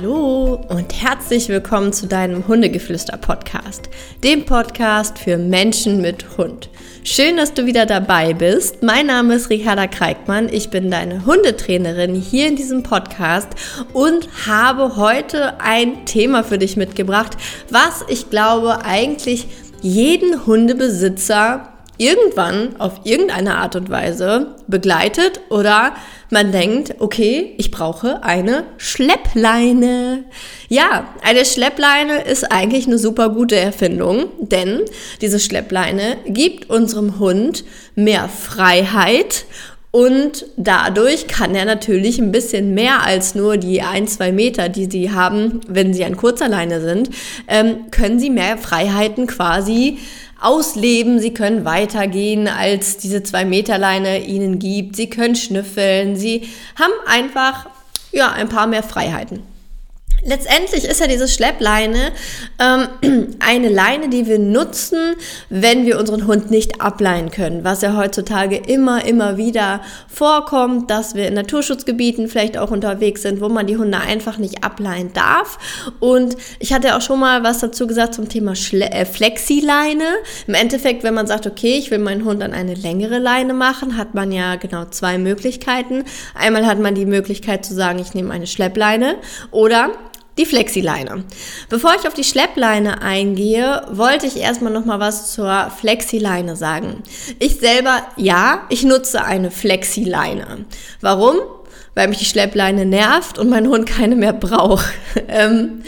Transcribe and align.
Hallo 0.00 0.58
und 0.68 1.02
herzlich 1.02 1.50
willkommen 1.50 1.92
zu 1.92 2.06
deinem 2.06 2.48
Hundegeflüster-Podcast, 2.48 3.90
dem 4.24 4.46
Podcast 4.46 5.18
für 5.18 5.36
Menschen 5.36 6.00
mit 6.00 6.38
Hund. 6.38 6.70
Schön, 7.04 7.36
dass 7.36 7.52
du 7.52 7.66
wieder 7.66 7.84
dabei 7.84 8.32
bist. 8.32 8.82
Mein 8.82 9.08
Name 9.08 9.34
ist 9.34 9.50
Ricarda 9.50 9.88
Kreikmann. 9.88 10.48
Ich 10.50 10.70
bin 10.70 10.90
deine 10.90 11.26
Hundetrainerin 11.26 12.14
hier 12.14 12.48
in 12.48 12.56
diesem 12.56 12.82
Podcast 12.82 13.48
und 13.92 14.26
habe 14.46 14.96
heute 14.96 15.60
ein 15.60 16.06
Thema 16.06 16.44
für 16.44 16.56
dich 16.56 16.78
mitgebracht, 16.78 17.36
was 17.68 18.02
ich 18.08 18.30
glaube 18.30 18.82
eigentlich 18.86 19.48
jeden 19.82 20.46
Hundebesitzer 20.46 21.74
irgendwann 22.00 22.80
auf 22.80 23.02
irgendeine 23.04 23.56
Art 23.56 23.76
und 23.76 23.90
Weise 23.90 24.56
begleitet 24.66 25.42
oder 25.50 25.92
man 26.30 26.50
denkt, 26.50 26.94
okay, 26.98 27.52
ich 27.58 27.70
brauche 27.70 28.22
eine 28.22 28.64
Schleppleine. 28.78 30.24
Ja, 30.68 31.08
eine 31.22 31.44
Schleppleine 31.44 32.22
ist 32.22 32.50
eigentlich 32.50 32.86
eine 32.86 32.96
super 32.96 33.28
gute 33.28 33.56
Erfindung, 33.56 34.28
denn 34.40 34.80
diese 35.20 35.38
Schleppleine 35.38 36.16
gibt 36.26 36.70
unserem 36.70 37.18
Hund 37.18 37.64
mehr 37.96 38.30
Freiheit 38.30 39.44
und 39.92 40.46
dadurch 40.56 41.26
kann 41.26 41.54
er 41.54 41.64
natürlich 41.64 42.18
ein 42.18 42.30
bisschen 42.30 42.74
mehr 42.74 43.02
als 43.02 43.34
nur 43.34 43.56
die 43.56 43.82
ein, 43.82 44.06
zwei 44.06 44.30
Meter, 44.30 44.68
die 44.68 44.88
sie 44.88 45.10
haben, 45.10 45.60
wenn 45.66 45.92
sie 45.92 46.04
an 46.04 46.16
kurzer 46.16 46.48
Leine 46.48 46.80
sind, 46.80 47.10
ähm, 47.48 47.90
können 47.90 48.20
sie 48.20 48.30
mehr 48.30 48.56
Freiheiten 48.56 49.26
quasi 49.26 49.98
ausleben, 50.40 51.20
sie 51.20 51.34
können 51.34 51.64
weitergehen, 51.64 52.48
als 52.48 52.96
diese 52.96 53.22
zwei 53.22 53.44
Meter 53.44 53.78
Leine 53.78 54.24
ihnen 54.24 54.58
gibt, 54.58 54.96
sie 54.96 55.10
können 55.10 55.36
schnüffeln, 55.36 56.16
sie 56.16 56.48
haben 56.76 56.92
einfach 57.06 57.68
ja 58.12 58.32
ein 58.32 58.48
paar 58.48 58.66
mehr 58.66 58.82
Freiheiten. 58.82 59.42
Letztendlich 60.22 60.84
ist 60.84 61.00
ja 61.00 61.06
diese 61.06 61.28
Schleppleine 61.28 62.12
ähm, 62.60 62.88
eine 63.40 63.68
Leine, 63.68 64.08
die 64.08 64.26
wir 64.26 64.38
nutzen, 64.38 65.16
wenn 65.48 65.86
wir 65.86 65.98
unseren 65.98 66.26
Hund 66.26 66.50
nicht 66.50 66.80
ableihen 66.80 67.30
können, 67.30 67.64
was 67.64 67.82
ja 67.82 67.96
heutzutage 67.96 68.56
immer, 68.56 69.04
immer 69.04 69.36
wieder 69.36 69.80
vorkommt, 70.06 70.90
dass 70.90 71.14
wir 71.14 71.26
in 71.26 71.34
Naturschutzgebieten 71.34 72.28
vielleicht 72.28 72.58
auch 72.58 72.70
unterwegs 72.70 73.22
sind, 73.22 73.40
wo 73.40 73.48
man 73.48 73.66
die 73.66 73.76
Hunde 73.76 73.98
einfach 73.98 74.38
nicht 74.38 74.62
ableihen 74.62 75.12
darf. 75.12 75.58
Und 75.98 76.36
ich 76.58 76.72
hatte 76.72 76.96
auch 76.96 77.00
schon 77.00 77.20
mal 77.20 77.42
was 77.42 77.60
dazu 77.60 77.86
gesagt 77.86 78.14
zum 78.14 78.28
Thema 78.28 78.54
Schle 78.54 78.90
äh, 78.90 79.04
Flexileine. 79.04 80.04
Im 80.46 80.54
Endeffekt, 80.54 81.02
wenn 81.02 81.14
man 81.14 81.26
sagt, 81.26 81.46
okay, 81.46 81.76
ich 81.78 81.90
will 81.90 81.98
meinen 81.98 82.24
Hund 82.24 82.42
an 82.42 82.52
eine 82.52 82.74
längere 82.74 83.18
Leine 83.18 83.54
machen, 83.54 83.96
hat 83.96 84.14
man 84.14 84.32
ja 84.32 84.56
genau 84.56 84.84
zwei 84.86 85.18
Möglichkeiten. 85.18 86.04
Einmal 86.34 86.66
hat 86.66 86.78
man 86.78 86.94
die 86.94 87.06
Möglichkeit 87.06 87.64
zu 87.64 87.74
sagen, 87.74 87.98
ich 87.98 88.14
nehme 88.14 88.32
eine 88.32 88.46
Schleppleine 88.46 89.16
oder 89.50 89.90
die 90.40 90.46
Flexileine. 90.46 91.24
Bevor 91.68 91.94
ich 92.00 92.08
auf 92.08 92.14
die 92.14 92.24
Schleppleine 92.24 93.02
eingehe, 93.02 93.82
wollte 93.90 94.26
ich 94.26 94.36
erstmal 94.36 94.72
noch 94.72 94.86
mal 94.86 94.98
was 94.98 95.32
zur 95.32 95.70
Flexileine 95.78 96.56
sagen. 96.56 97.02
Ich 97.38 97.56
selber, 97.56 98.02
ja, 98.16 98.62
ich 98.70 98.82
nutze 98.82 99.22
eine 99.22 99.50
Flexileine. 99.50 100.64
Warum? 101.02 101.36
Weil 101.94 102.08
mich 102.08 102.18
die 102.18 102.24
Schleppleine 102.24 102.86
nervt 102.86 103.38
und 103.38 103.50
mein 103.50 103.68
Hund 103.68 103.86
keine 103.86 104.16
mehr 104.16 104.32
braucht. 104.32 104.86
ähm, 105.28 105.82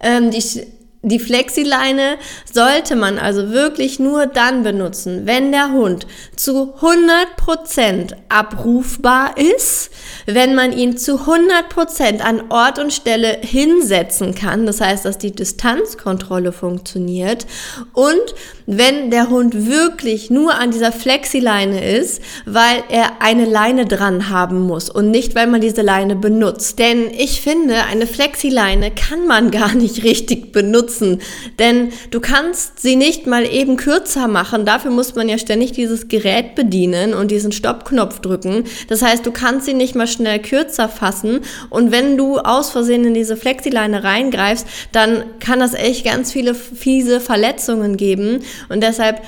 ähm, 0.00 0.30
die 0.30 0.77
die 1.02 1.20
Flexileine 1.20 2.16
sollte 2.52 2.96
man 2.96 3.18
also 3.18 3.50
wirklich 3.50 4.00
nur 4.00 4.26
dann 4.26 4.64
benutzen, 4.64 5.26
wenn 5.26 5.52
der 5.52 5.70
Hund 5.70 6.06
zu 6.34 6.74
100% 6.80 8.14
abrufbar 8.28 9.36
ist, 9.38 9.90
wenn 10.26 10.56
man 10.56 10.72
ihn 10.72 10.98
zu 10.98 11.20
100% 11.20 12.20
an 12.20 12.50
Ort 12.50 12.80
und 12.80 12.92
Stelle 12.92 13.38
hinsetzen 13.40 14.34
kann, 14.34 14.66
das 14.66 14.80
heißt, 14.80 15.04
dass 15.04 15.18
die 15.18 15.32
Distanzkontrolle 15.32 16.50
funktioniert 16.50 17.46
und 17.92 18.34
wenn 18.70 19.10
der 19.10 19.30
Hund 19.30 19.66
wirklich 19.66 20.28
nur 20.28 20.54
an 20.54 20.70
dieser 20.70 20.92
Flexileine 20.92 21.90
ist, 21.96 22.20
weil 22.44 22.84
er 22.90 23.22
eine 23.22 23.46
Leine 23.46 23.86
dran 23.86 24.28
haben 24.28 24.60
muss 24.60 24.90
und 24.90 25.10
nicht, 25.10 25.34
weil 25.34 25.46
man 25.46 25.62
diese 25.62 25.80
Leine 25.80 26.16
benutzt. 26.16 26.78
Denn 26.78 27.10
ich 27.10 27.40
finde, 27.40 27.84
eine 27.90 28.06
Flexileine 28.06 28.90
kann 28.90 29.26
man 29.26 29.50
gar 29.58 29.74
nicht 29.74 30.04
richtig 30.04 30.52
benutzen, 30.52 31.22
denn 31.58 31.92
du 32.10 32.20
kannst 32.20 32.80
sie 32.80 32.94
nicht 32.96 33.26
mal 33.26 33.46
eben 33.46 33.78
kürzer 33.78 34.28
machen. 34.28 34.66
Dafür 34.66 34.90
muss 34.90 35.14
man 35.14 35.30
ja 35.30 35.38
ständig 35.38 35.72
dieses 35.72 36.08
Gerät 36.08 36.54
bedienen 36.54 37.14
und 37.14 37.30
diesen 37.30 37.52
Stoppknopf 37.52 38.20
drücken. 38.20 38.64
Das 38.88 39.00
heißt, 39.00 39.24
du 39.24 39.32
kannst 39.32 39.64
sie 39.64 39.72
nicht 39.72 39.94
mal 39.94 40.06
schnell 40.06 40.40
kürzer 40.40 40.90
fassen 40.90 41.40
und 41.70 41.90
wenn 41.90 42.18
du 42.18 42.36
aus 42.36 42.68
Versehen 42.68 43.06
in 43.06 43.14
diese 43.14 43.38
Flexileine 43.38 44.04
reingreifst, 44.04 44.66
dann 44.92 45.24
kann 45.40 45.58
das 45.58 45.72
echt 45.72 46.04
ganz 46.04 46.32
viele 46.32 46.54
fiese 46.54 47.22
Verletzungen 47.22 47.96
geben 47.96 48.42
und 48.68 48.82
deshalb 48.82 49.22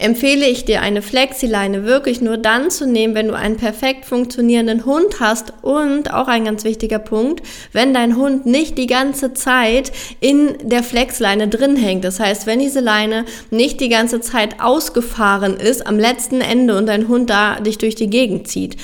empfehle 0.00 0.48
ich 0.48 0.64
dir, 0.64 0.80
eine 0.80 1.02
Flexileine 1.02 1.84
wirklich 1.84 2.20
nur 2.20 2.38
dann 2.38 2.70
zu 2.70 2.86
nehmen, 2.86 3.14
wenn 3.14 3.28
du 3.28 3.34
einen 3.34 3.56
perfekt 3.56 4.06
funktionierenden 4.06 4.86
Hund 4.86 5.20
hast 5.20 5.52
und 5.62 6.12
auch 6.12 6.26
ein 6.26 6.44
ganz 6.44 6.64
wichtiger 6.64 6.98
Punkt, 6.98 7.46
wenn 7.72 7.92
dein 7.92 8.16
Hund 8.16 8.46
nicht 8.46 8.78
die 8.78 8.86
ganze 8.86 9.34
Zeit 9.34 9.92
in 10.20 10.56
der 10.62 10.82
Flexleine 10.82 11.48
drin 11.48 11.76
hängt. 11.76 12.04
Das 12.04 12.18
heißt, 12.18 12.46
wenn 12.46 12.58
diese 12.58 12.80
Leine 12.80 13.26
nicht 13.50 13.80
die 13.80 13.90
ganze 13.90 14.20
Zeit 14.20 14.60
ausgefahren 14.60 15.58
ist 15.58 15.86
am 15.86 15.98
letzten 15.98 16.40
Ende 16.40 16.76
und 16.76 16.86
dein 16.86 17.08
Hund 17.08 17.28
da 17.28 17.60
dich 17.60 17.76
durch 17.76 17.94
die 17.94 18.10
Gegend 18.10 18.48
zieht. 18.48 18.76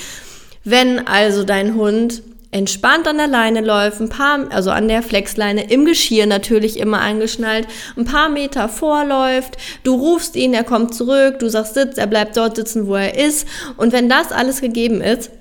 Wenn 0.63 1.07
also 1.07 1.43
dein 1.43 1.75
Hund 1.75 2.21
entspannt 2.51 3.07
an 3.07 3.17
der 3.17 3.27
Leine 3.27 3.61
läuft, 3.61 3.99
ein 3.99 4.09
paar, 4.09 4.51
also 4.51 4.71
an 4.71 4.87
der 4.87 5.03
Flexleine 5.03 5.69
im 5.69 5.85
Geschirr 5.85 6.25
natürlich 6.25 6.79
immer 6.79 7.01
angeschnallt, 7.01 7.67
ein 7.95 8.05
paar 8.05 8.29
Meter 8.29 8.69
vorläuft, 8.69 9.57
du 9.83 9.95
rufst 9.95 10.35
ihn, 10.35 10.53
er 10.53 10.63
kommt 10.63 10.95
zurück, 10.95 11.39
du 11.39 11.49
sagst 11.49 11.73
Sitz, 11.73 11.97
er 11.97 12.07
bleibt 12.07 12.37
dort 12.37 12.55
sitzen, 12.55 12.87
wo 12.87 12.95
er 12.95 13.17
ist 13.17 13.47
und 13.75 13.91
wenn 13.91 14.09
das 14.09 14.31
alles 14.31 14.61
gegeben 14.61 15.01
ist, 15.01 15.31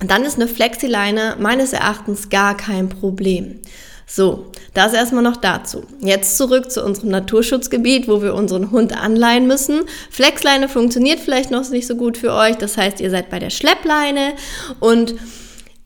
dann 0.00 0.24
ist 0.24 0.36
eine 0.36 0.48
Flexileine 0.48 1.36
meines 1.38 1.72
Erachtens 1.72 2.28
gar 2.30 2.56
kein 2.56 2.88
Problem. 2.88 3.60
So, 4.06 4.52
das 4.74 4.92
erstmal 4.92 5.22
noch 5.22 5.36
dazu. 5.36 5.84
Jetzt 6.00 6.36
zurück 6.36 6.70
zu 6.70 6.84
unserem 6.84 7.08
Naturschutzgebiet, 7.08 8.06
wo 8.06 8.20
wir 8.22 8.34
unseren 8.34 8.70
Hund 8.70 8.94
anleihen 8.94 9.46
müssen. 9.46 9.82
Flexleine 10.10 10.68
funktioniert 10.68 11.20
vielleicht 11.20 11.50
noch 11.50 11.68
nicht 11.70 11.86
so 11.86 11.96
gut 11.96 12.18
für 12.18 12.32
euch, 12.34 12.56
das 12.56 12.76
heißt, 12.76 13.00
ihr 13.00 13.10
seid 13.10 13.30
bei 13.30 13.38
der 13.38 13.50
Schleppleine 13.50 14.34
und 14.80 15.14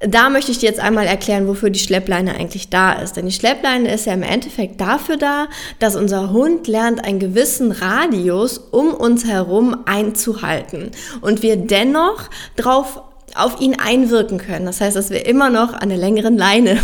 da 0.01 0.31
möchte 0.31 0.53
ich 0.53 0.59
dir 0.59 0.69
jetzt 0.69 0.81
einmal 0.81 1.07
erklären, 1.07 1.49
wofür 1.49 1.71
die 1.71 1.81
Schleppleine 1.81 2.35
eigentlich 2.35 2.69
da 2.69 2.93
ist. 2.93 3.17
Denn 3.17 3.27
die 3.27 3.33
Schleppleine 3.33 3.93
ist 3.93 4.07
ja 4.07 4.13
im 4.13 4.23
Endeffekt 4.23 4.81
dafür 4.81 5.17
da, 5.17 5.49
dass 5.81 5.97
unser 5.97 6.31
Hund 6.31 6.69
lernt, 6.69 7.05
einen 7.05 7.19
gewissen 7.19 7.73
Radius 7.73 8.59
um 8.59 8.95
uns 8.95 9.27
herum 9.27 9.77
einzuhalten 9.87 10.93
und 11.21 11.43
wir 11.43 11.57
dennoch 11.57 12.31
drauf 12.55 13.03
auf 13.35 13.61
ihn 13.61 13.77
einwirken 13.79 14.39
können. 14.39 14.67
Das 14.67 14.81
heißt, 14.81 14.97
dass 14.97 15.11
wir 15.11 15.27
immer 15.27 15.51
noch 15.51 15.73
an 15.73 15.89
der 15.89 15.99
längeren 15.99 16.39
Leine 16.39 16.79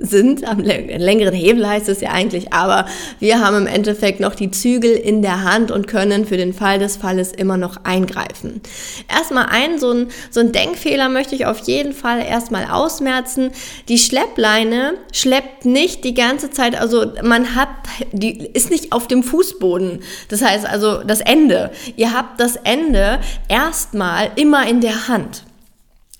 sind, 0.00 0.46
am 0.48 0.60
längeren 0.60 1.34
Hebel 1.34 1.68
heißt 1.68 1.88
es 1.88 2.00
ja 2.00 2.10
eigentlich, 2.10 2.52
aber 2.52 2.86
wir 3.18 3.40
haben 3.40 3.56
im 3.56 3.66
Endeffekt 3.66 4.20
noch 4.20 4.34
die 4.34 4.50
Zügel 4.50 4.92
in 4.92 5.22
der 5.22 5.44
Hand 5.44 5.70
und 5.70 5.86
können 5.86 6.26
für 6.26 6.36
den 6.36 6.52
Fall 6.52 6.78
des 6.78 6.96
Falles 6.96 7.32
immer 7.32 7.56
noch 7.56 7.84
eingreifen. 7.84 8.60
Erstmal 9.08 9.46
ein, 9.50 9.78
so 9.78 9.92
ein, 9.92 10.08
so 10.30 10.40
ein 10.40 10.52
Denkfehler 10.52 11.08
möchte 11.08 11.34
ich 11.34 11.46
auf 11.46 11.58
jeden 11.60 11.92
Fall 11.92 12.24
erstmal 12.24 12.64
ausmerzen. 12.64 13.50
Die 13.88 13.98
Schleppleine 13.98 14.94
schleppt 15.12 15.66
nicht 15.66 16.04
die 16.04 16.14
ganze 16.14 16.50
Zeit, 16.50 16.80
also 16.80 17.12
man 17.22 17.54
hat, 17.54 17.68
die 18.12 18.46
ist 18.46 18.70
nicht 18.70 18.92
auf 18.92 19.06
dem 19.06 19.22
Fußboden. 19.22 20.00
Das 20.28 20.42
heißt 20.42 20.66
also 20.66 21.02
das 21.04 21.20
Ende. 21.20 21.70
Ihr 21.96 22.14
habt 22.14 22.40
das 22.40 22.56
Ende 22.56 23.20
erstmal 23.48 24.30
immer 24.36 24.66
in 24.66 24.80
der 24.80 25.08
Hand. 25.08 25.44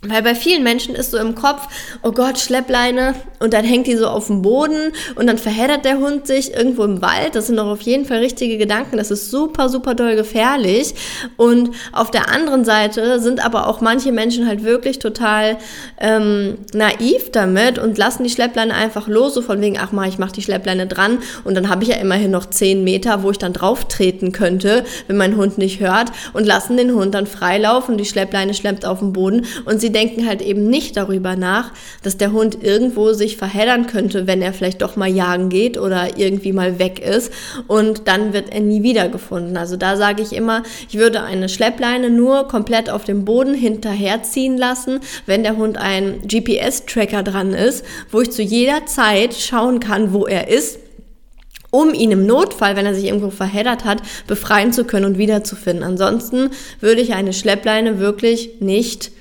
Weil 0.02 0.22
bei 0.22 0.34
vielen 0.34 0.62
Menschen 0.62 0.94
ist 0.94 1.10
so 1.10 1.18
im 1.18 1.34
Kopf, 1.34 1.68
oh 2.02 2.12
Gott, 2.12 2.38
Schleppleine 2.38 3.14
und 3.38 3.52
dann 3.52 3.66
hängt 3.66 3.86
die 3.86 3.96
so 3.96 4.06
auf 4.06 4.28
dem 4.28 4.40
Boden 4.40 4.92
und 5.16 5.26
dann 5.26 5.36
verheddert 5.36 5.84
der 5.84 5.98
Hund 5.98 6.26
sich 6.26 6.54
irgendwo 6.54 6.84
im 6.84 7.02
Wald. 7.02 7.34
Das 7.34 7.48
sind 7.48 7.56
doch 7.56 7.66
auf 7.66 7.82
jeden 7.82 8.06
Fall 8.06 8.18
richtige 8.18 8.56
Gedanken. 8.56 8.96
Das 8.96 9.10
ist 9.10 9.30
super, 9.30 9.68
super 9.68 9.94
doll 9.94 10.16
gefährlich. 10.16 10.94
Und 11.36 11.72
auf 11.92 12.10
der 12.10 12.30
anderen 12.30 12.64
Seite 12.64 13.20
sind 13.20 13.44
aber 13.44 13.66
auch 13.66 13.82
manche 13.82 14.10
Menschen 14.10 14.48
halt 14.48 14.64
wirklich 14.64 15.00
total 15.00 15.58
ähm, 15.98 16.56
naiv 16.72 17.30
damit 17.30 17.78
und 17.78 17.98
lassen 17.98 18.24
die 18.24 18.30
Schleppleine 18.30 18.74
einfach 18.74 19.06
los, 19.06 19.34
so 19.34 19.42
von 19.42 19.60
wegen, 19.60 19.76
ach 19.78 19.92
mal, 19.92 20.08
ich 20.08 20.18
mach 20.18 20.32
die 20.32 20.42
Schleppleine 20.42 20.86
dran 20.86 21.18
und 21.44 21.54
dann 21.54 21.68
habe 21.68 21.82
ich 21.82 21.90
ja 21.90 21.96
immerhin 21.96 22.30
noch 22.30 22.46
zehn 22.46 22.84
Meter, 22.84 23.22
wo 23.22 23.32
ich 23.32 23.38
dann 23.38 23.52
drauf 23.52 23.84
treten 23.86 24.32
könnte, 24.32 24.84
wenn 25.08 25.18
mein 25.18 25.36
Hund 25.36 25.58
nicht 25.58 25.80
hört 25.80 26.10
und 26.32 26.46
lassen 26.46 26.78
den 26.78 26.94
Hund 26.94 27.14
dann 27.14 27.26
freilaufen. 27.26 27.98
Die 27.98 28.06
Schleppleine 28.06 28.54
schleppt 28.54 28.86
auf 28.86 29.00
den 29.00 29.12
Boden 29.12 29.44
und 29.66 29.80
sie 29.80 29.89
sie 29.90 29.92
denken 29.92 30.26
halt 30.26 30.40
eben 30.40 30.68
nicht 30.68 30.96
darüber 30.96 31.34
nach, 31.34 31.72
dass 32.02 32.16
der 32.16 32.32
Hund 32.32 32.62
irgendwo 32.62 33.12
sich 33.12 33.36
verheddern 33.36 33.88
könnte, 33.88 34.26
wenn 34.28 34.40
er 34.40 34.52
vielleicht 34.52 34.82
doch 34.82 34.94
mal 34.94 35.08
jagen 35.08 35.48
geht 35.48 35.78
oder 35.78 36.16
irgendwie 36.16 36.52
mal 36.52 36.78
weg 36.78 37.00
ist 37.00 37.32
und 37.66 38.06
dann 38.06 38.32
wird 38.32 38.52
er 38.52 38.60
nie 38.60 38.84
wiedergefunden. 38.84 39.56
Also 39.56 39.76
da 39.76 39.96
sage 39.96 40.22
ich 40.22 40.32
immer, 40.32 40.62
ich 40.88 40.96
würde 40.96 41.22
eine 41.22 41.48
Schleppleine 41.48 42.08
nur 42.08 42.46
komplett 42.46 42.88
auf 42.88 43.04
dem 43.04 43.24
Boden 43.24 43.54
hinterherziehen 43.54 44.56
lassen, 44.56 45.00
wenn 45.26 45.42
der 45.42 45.56
Hund 45.56 45.76
ein 45.76 46.20
GPS-Tracker 46.22 47.24
dran 47.24 47.52
ist, 47.52 47.84
wo 48.12 48.20
ich 48.20 48.30
zu 48.30 48.42
jeder 48.42 48.86
Zeit 48.86 49.34
schauen 49.34 49.80
kann, 49.80 50.12
wo 50.12 50.26
er 50.26 50.48
ist 50.48 50.78
um 51.72 51.94
ihn 51.94 52.10
im 52.10 52.26
Notfall, 52.26 52.74
wenn 52.74 52.86
er 52.86 52.96
sich 52.96 53.04
irgendwo 53.04 53.30
verheddert 53.30 53.84
hat, 53.84 54.02
befreien 54.26 54.72
zu 54.72 54.84
können 54.84 55.04
und 55.06 55.18
wiederzufinden. 55.18 55.84
Ansonsten 55.84 56.50
würde 56.80 57.00
ich 57.00 57.14
eine 57.14 57.32
Schleppleine 57.32 58.00
wirklich 58.00 58.60
nicht 58.60 59.12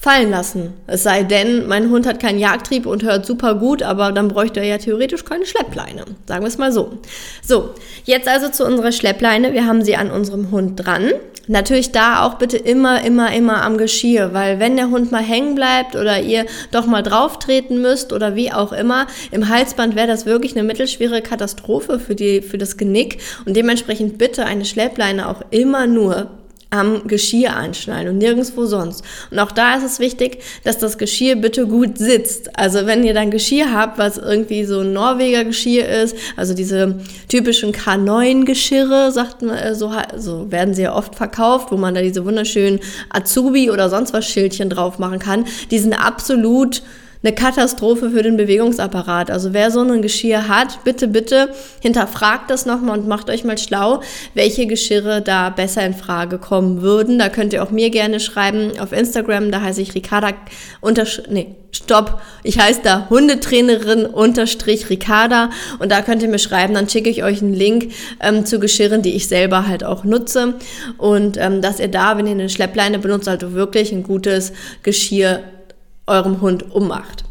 fallen 0.00 0.30
lassen. 0.30 0.74
Es 0.86 1.02
sei 1.02 1.24
denn, 1.24 1.66
mein 1.66 1.90
Hund 1.90 2.06
hat 2.06 2.20
keinen 2.20 2.38
Jagdtrieb 2.38 2.86
und 2.86 3.02
hört 3.02 3.26
super 3.26 3.56
gut, 3.56 3.82
aber 3.82 4.12
dann 4.12 4.28
bräuchte 4.28 4.60
er 4.60 4.66
ja 4.66 4.78
theoretisch 4.78 5.24
keine 5.24 5.44
Schleppleine. 5.44 6.04
Sagen 6.26 6.42
wir 6.42 6.48
es 6.48 6.56
mal 6.56 6.70
so. 6.70 6.98
So, 7.42 7.70
jetzt 8.04 8.28
also 8.28 8.48
zu 8.48 8.64
unserer 8.64 8.92
Schleppleine. 8.92 9.52
Wir 9.52 9.66
haben 9.66 9.82
sie 9.82 9.96
an 9.96 10.12
unserem 10.12 10.52
Hund 10.52 10.86
dran. 10.86 11.10
Natürlich 11.48 11.90
da 11.90 12.24
auch 12.24 12.34
bitte 12.34 12.58
immer, 12.58 13.04
immer, 13.04 13.34
immer 13.34 13.62
am 13.62 13.76
Geschirr, 13.76 14.34
weil 14.34 14.60
wenn 14.60 14.76
der 14.76 14.90
Hund 14.90 15.10
mal 15.10 15.22
hängen 15.22 15.56
bleibt 15.56 15.96
oder 15.96 16.20
ihr 16.20 16.46
doch 16.70 16.86
mal 16.86 17.02
drauf 17.02 17.38
treten 17.38 17.80
müsst 17.80 18.12
oder 18.12 18.36
wie 18.36 18.52
auch 18.52 18.72
immer, 18.72 19.06
im 19.32 19.48
Halsband 19.48 19.96
wäre 19.96 20.06
das 20.06 20.26
wirklich 20.26 20.52
eine 20.52 20.62
mittelschwere 20.62 21.22
Katastrophe 21.22 21.98
für, 21.98 22.14
die, 22.14 22.42
für 22.42 22.58
das 22.58 22.76
Genick 22.76 23.18
und 23.46 23.56
dementsprechend 23.56 24.18
bitte 24.18 24.44
eine 24.44 24.66
Schleppleine 24.66 25.28
auch 25.28 25.42
immer 25.50 25.86
nur 25.86 26.28
am 26.70 27.06
Geschirr 27.06 27.56
anschnallen 27.56 28.08
und 28.08 28.18
nirgendwo 28.18 28.66
sonst. 28.66 29.02
Und 29.30 29.38
auch 29.38 29.52
da 29.52 29.76
ist 29.76 29.84
es 29.84 30.00
wichtig, 30.00 30.42
dass 30.64 30.78
das 30.78 30.98
Geschirr 30.98 31.36
bitte 31.36 31.66
gut 31.66 31.96
sitzt. 31.96 32.58
Also 32.58 32.84
wenn 32.84 33.04
ihr 33.04 33.14
dann 33.14 33.30
Geschirr 33.30 33.72
habt, 33.72 33.98
was 33.98 34.18
irgendwie 34.18 34.64
so 34.64 34.80
ein 34.80 34.92
Norweger 34.92 35.44
Geschirr 35.44 35.88
ist, 35.88 36.16
also 36.36 36.52
diese 36.52 37.00
typischen 37.28 37.72
K9-Geschirre, 37.72 39.10
sagt 39.12 39.42
man, 39.42 39.56
äh, 39.56 39.74
so, 39.74 39.92
so 40.16 40.50
werden 40.52 40.74
sie 40.74 40.82
ja 40.82 40.94
oft 40.94 41.14
verkauft, 41.14 41.72
wo 41.72 41.76
man 41.76 41.94
da 41.94 42.02
diese 42.02 42.24
wunderschönen 42.24 42.80
Azubi 43.08 43.70
oder 43.70 43.88
sonst 43.88 44.12
was 44.12 44.26
Schildchen 44.26 44.68
drauf 44.68 44.98
machen 44.98 45.18
kann, 45.18 45.46
die 45.70 45.78
sind 45.78 45.94
absolut 45.94 46.82
eine 47.22 47.34
Katastrophe 47.34 48.10
für 48.10 48.22
den 48.22 48.36
Bewegungsapparat. 48.36 49.30
Also 49.30 49.52
wer 49.52 49.70
so 49.70 49.80
ein 49.80 50.02
Geschirr 50.02 50.48
hat, 50.48 50.84
bitte, 50.84 51.08
bitte 51.08 51.50
hinterfragt 51.80 52.50
das 52.50 52.64
nochmal 52.64 52.98
und 52.98 53.08
macht 53.08 53.28
euch 53.30 53.44
mal 53.44 53.58
schlau, 53.58 54.02
welche 54.34 54.66
Geschirre 54.66 55.20
da 55.20 55.50
besser 55.50 55.84
in 55.84 55.94
Frage 55.94 56.38
kommen 56.38 56.80
würden. 56.82 57.18
Da 57.18 57.28
könnt 57.28 57.52
ihr 57.52 57.62
auch 57.62 57.70
mir 57.70 57.90
gerne 57.90 58.20
schreiben 58.20 58.78
auf 58.78 58.92
Instagram, 58.92 59.50
da 59.50 59.62
heiße 59.62 59.82
ich 59.82 59.94
Ricarda 59.94 60.28
untersch 60.80 61.22
nee, 61.28 61.56
stopp, 61.72 62.20
ich 62.42 62.58
heiße 62.58 62.80
da 62.82 63.08
Hundetrainerin 63.10 64.06
unterstrich 64.06 64.88
Ricarda. 64.90 65.50
Und 65.78 65.90
da 65.90 66.02
könnt 66.02 66.22
ihr 66.22 66.28
mir 66.28 66.38
schreiben, 66.38 66.74
dann 66.74 66.88
schicke 66.88 67.10
ich 67.10 67.24
euch 67.24 67.42
einen 67.42 67.54
Link 67.54 67.92
ähm, 68.20 68.46
zu 68.46 68.60
Geschirren, 68.60 69.02
die 69.02 69.14
ich 69.14 69.28
selber 69.28 69.66
halt 69.66 69.84
auch 69.84 70.04
nutze. 70.04 70.54
Und 70.96 71.36
ähm, 71.36 71.62
dass 71.62 71.80
ihr 71.80 71.88
da, 71.88 72.16
wenn 72.16 72.26
ihr 72.26 72.32
eine 72.32 72.48
Schleppleine 72.48 72.98
benutzt, 72.98 73.28
also 73.28 73.52
wirklich 73.52 73.92
ein 73.92 74.02
gutes 74.02 74.52
Geschirr 74.82 75.40
eurem 76.08 76.40
Hund 76.40 76.72
ummacht. 76.72 77.24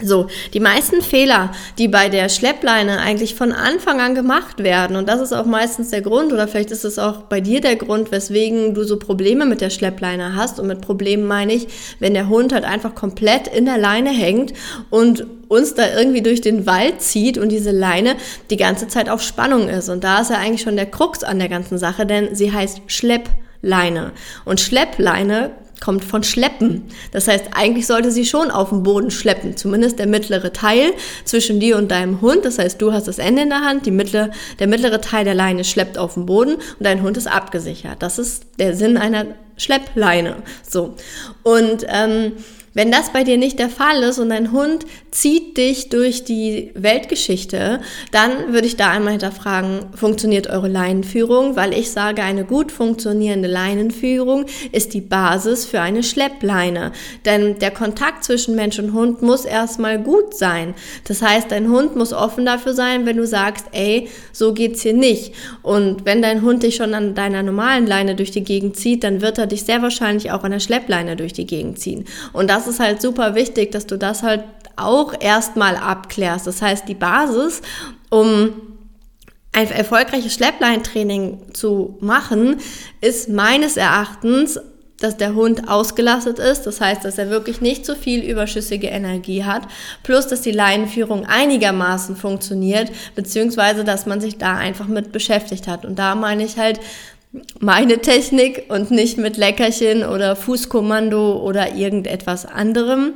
So, 0.00 0.28
die 0.54 0.60
meisten 0.60 1.02
Fehler, 1.02 1.50
die 1.76 1.88
bei 1.88 2.08
der 2.08 2.28
Schleppleine 2.28 3.00
eigentlich 3.00 3.34
von 3.34 3.50
Anfang 3.50 4.00
an 4.00 4.14
gemacht 4.14 4.62
werden, 4.62 4.94
und 4.94 5.08
das 5.08 5.20
ist 5.20 5.32
auch 5.32 5.44
meistens 5.44 5.90
der 5.90 6.02
Grund, 6.02 6.32
oder 6.32 6.46
vielleicht 6.46 6.70
ist 6.70 6.84
es 6.84 7.00
auch 7.00 7.22
bei 7.22 7.40
dir 7.40 7.60
der 7.60 7.74
Grund, 7.74 8.12
weswegen 8.12 8.74
du 8.74 8.84
so 8.84 9.00
Probleme 9.00 9.44
mit 9.44 9.60
der 9.60 9.70
Schleppleine 9.70 10.36
hast. 10.36 10.60
Und 10.60 10.68
mit 10.68 10.82
Problemen 10.82 11.26
meine 11.26 11.52
ich, 11.52 11.66
wenn 11.98 12.14
der 12.14 12.28
Hund 12.28 12.52
halt 12.52 12.62
einfach 12.62 12.94
komplett 12.94 13.48
in 13.48 13.64
der 13.64 13.76
Leine 13.76 14.10
hängt 14.10 14.52
und 14.90 15.26
uns 15.48 15.74
da 15.74 15.82
irgendwie 15.96 16.22
durch 16.22 16.40
den 16.40 16.64
Wald 16.64 17.02
zieht 17.02 17.36
und 17.36 17.48
diese 17.48 17.72
Leine 17.72 18.14
die 18.50 18.56
ganze 18.56 18.86
Zeit 18.86 19.08
auf 19.08 19.20
Spannung 19.20 19.68
ist. 19.68 19.88
Und 19.88 20.04
da 20.04 20.20
ist 20.20 20.30
ja 20.30 20.38
eigentlich 20.38 20.62
schon 20.62 20.76
der 20.76 20.86
Krux 20.86 21.24
an 21.24 21.40
der 21.40 21.48
ganzen 21.48 21.76
Sache, 21.76 22.06
denn 22.06 22.36
sie 22.36 22.52
heißt 22.52 22.82
Schleppleine. 22.86 24.12
Und 24.44 24.60
Schleppleine 24.60 25.50
kommt 25.80 26.04
von 26.04 26.22
schleppen. 26.22 26.84
Das 27.12 27.28
heißt, 27.28 27.46
eigentlich 27.52 27.86
sollte 27.86 28.10
sie 28.10 28.24
schon 28.24 28.50
auf 28.50 28.70
dem 28.70 28.82
Boden 28.82 29.10
schleppen, 29.10 29.56
zumindest 29.56 29.98
der 29.98 30.06
mittlere 30.06 30.52
Teil 30.52 30.92
zwischen 31.24 31.60
dir 31.60 31.76
und 31.76 31.90
deinem 31.90 32.20
Hund. 32.20 32.44
Das 32.44 32.58
heißt, 32.58 32.80
du 32.80 32.92
hast 32.92 33.08
das 33.08 33.18
Ende 33.18 33.42
in 33.42 33.50
der 33.50 33.60
Hand, 33.60 33.86
mittlere, 33.86 34.30
der 34.58 34.66
mittlere 34.66 35.00
Teil 35.00 35.24
der 35.24 35.34
Leine 35.34 35.64
schleppt 35.64 35.98
auf 35.98 36.14
dem 36.14 36.26
Boden 36.26 36.54
und 36.54 36.62
dein 36.80 37.02
Hund 37.02 37.16
ist 37.16 37.26
abgesichert. 37.26 38.02
Das 38.02 38.18
ist 38.18 38.46
der 38.58 38.74
Sinn 38.74 38.96
einer 38.96 39.26
Schleppleine. 39.56 40.36
So. 40.68 40.94
Und 41.42 41.84
ähm, 41.88 42.32
wenn 42.78 42.92
das 42.92 43.10
bei 43.10 43.24
dir 43.24 43.38
nicht 43.38 43.58
der 43.58 43.70
Fall 43.70 44.04
ist 44.04 44.20
und 44.20 44.28
dein 44.28 44.52
Hund 44.52 44.86
zieht 45.10 45.56
dich 45.56 45.88
durch 45.88 46.22
die 46.22 46.70
Weltgeschichte, 46.74 47.80
dann 48.12 48.52
würde 48.52 48.68
ich 48.68 48.76
da 48.76 48.90
einmal 48.90 49.14
hinterfragen, 49.14 49.86
funktioniert 49.96 50.46
eure 50.48 50.68
Leinenführung? 50.68 51.56
Weil 51.56 51.74
ich 51.74 51.90
sage, 51.90 52.22
eine 52.22 52.44
gut 52.44 52.70
funktionierende 52.70 53.48
Leinenführung 53.48 54.46
ist 54.70 54.94
die 54.94 55.00
Basis 55.00 55.64
für 55.64 55.80
eine 55.80 56.04
Schleppleine. 56.04 56.92
Denn 57.24 57.58
der 57.58 57.72
Kontakt 57.72 58.22
zwischen 58.22 58.54
Mensch 58.54 58.78
und 58.78 58.92
Hund 58.92 59.22
muss 59.22 59.44
erstmal 59.44 60.00
gut 60.00 60.34
sein. 60.34 60.74
Das 61.02 61.20
heißt, 61.20 61.50
dein 61.50 61.70
Hund 61.70 61.96
muss 61.96 62.12
offen 62.12 62.46
dafür 62.46 62.74
sein, 62.74 63.06
wenn 63.06 63.16
du 63.16 63.26
sagst, 63.26 63.66
ey, 63.72 64.08
so 64.32 64.54
geht's 64.54 64.82
hier 64.82 64.94
nicht. 64.94 65.34
Und 65.62 66.04
wenn 66.04 66.22
dein 66.22 66.42
Hund 66.42 66.62
dich 66.62 66.76
schon 66.76 66.94
an 66.94 67.16
deiner 67.16 67.42
normalen 67.42 67.88
Leine 67.88 68.14
durch 68.14 68.30
die 68.30 68.44
Gegend 68.44 68.76
zieht, 68.76 69.02
dann 69.02 69.20
wird 69.20 69.36
er 69.38 69.48
dich 69.48 69.64
sehr 69.64 69.82
wahrscheinlich 69.82 70.30
auch 70.30 70.44
an 70.44 70.52
der 70.52 70.60
Schleppleine 70.60 71.16
durch 71.16 71.32
die 71.32 71.46
Gegend 71.46 71.80
ziehen. 71.80 72.04
Und 72.32 72.48
das 72.48 72.67
ist 72.68 72.80
halt 72.80 73.02
super 73.02 73.34
wichtig, 73.34 73.72
dass 73.72 73.86
du 73.86 73.96
das 73.96 74.22
halt 74.22 74.44
auch 74.76 75.14
erstmal 75.18 75.76
abklärst. 75.76 76.46
Das 76.46 76.62
heißt, 76.62 76.88
die 76.88 76.94
Basis, 76.94 77.62
um 78.10 78.52
ein 79.52 79.70
erfolgreiches 79.70 80.34
Schleppleintraining 80.34 81.54
zu 81.54 81.96
machen, 82.00 82.58
ist 83.00 83.28
meines 83.28 83.76
Erachtens 83.76 84.60
dass 85.00 85.16
der 85.16 85.34
Hund 85.34 85.68
ausgelastet 85.68 86.38
ist, 86.38 86.62
das 86.62 86.80
heißt, 86.80 87.04
dass 87.04 87.18
er 87.18 87.30
wirklich 87.30 87.60
nicht 87.60 87.86
so 87.86 87.94
viel 87.94 88.22
überschüssige 88.24 88.88
Energie 88.88 89.44
hat, 89.44 89.62
plus 90.02 90.26
dass 90.26 90.40
die 90.40 90.50
Leinenführung 90.50 91.24
einigermaßen 91.24 92.16
funktioniert, 92.16 92.90
beziehungsweise 93.14 93.84
dass 93.84 94.06
man 94.06 94.20
sich 94.20 94.38
da 94.38 94.56
einfach 94.56 94.88
mit 94.88 95.12
beschäftigt 95.12 95.68
hat. 95.68 95.84
Und 95.84 95.98
da 95.98 96.14
meine 96.14 96.44
ich 96.44 96.58
halt 96.58 96.80
meine 97.60 97.98
Technik 97.98 98.66
und 98.68 98.90
nicht 98.90 99.18
mit 99.18 99.36
Leckerchen 99.36 100.04
oder 100.04 100.36
Fußkommando 100.36 101.42
oder 101.42 101.74
irgendetwas 101.74 102.46
anderem. 102.46 103.14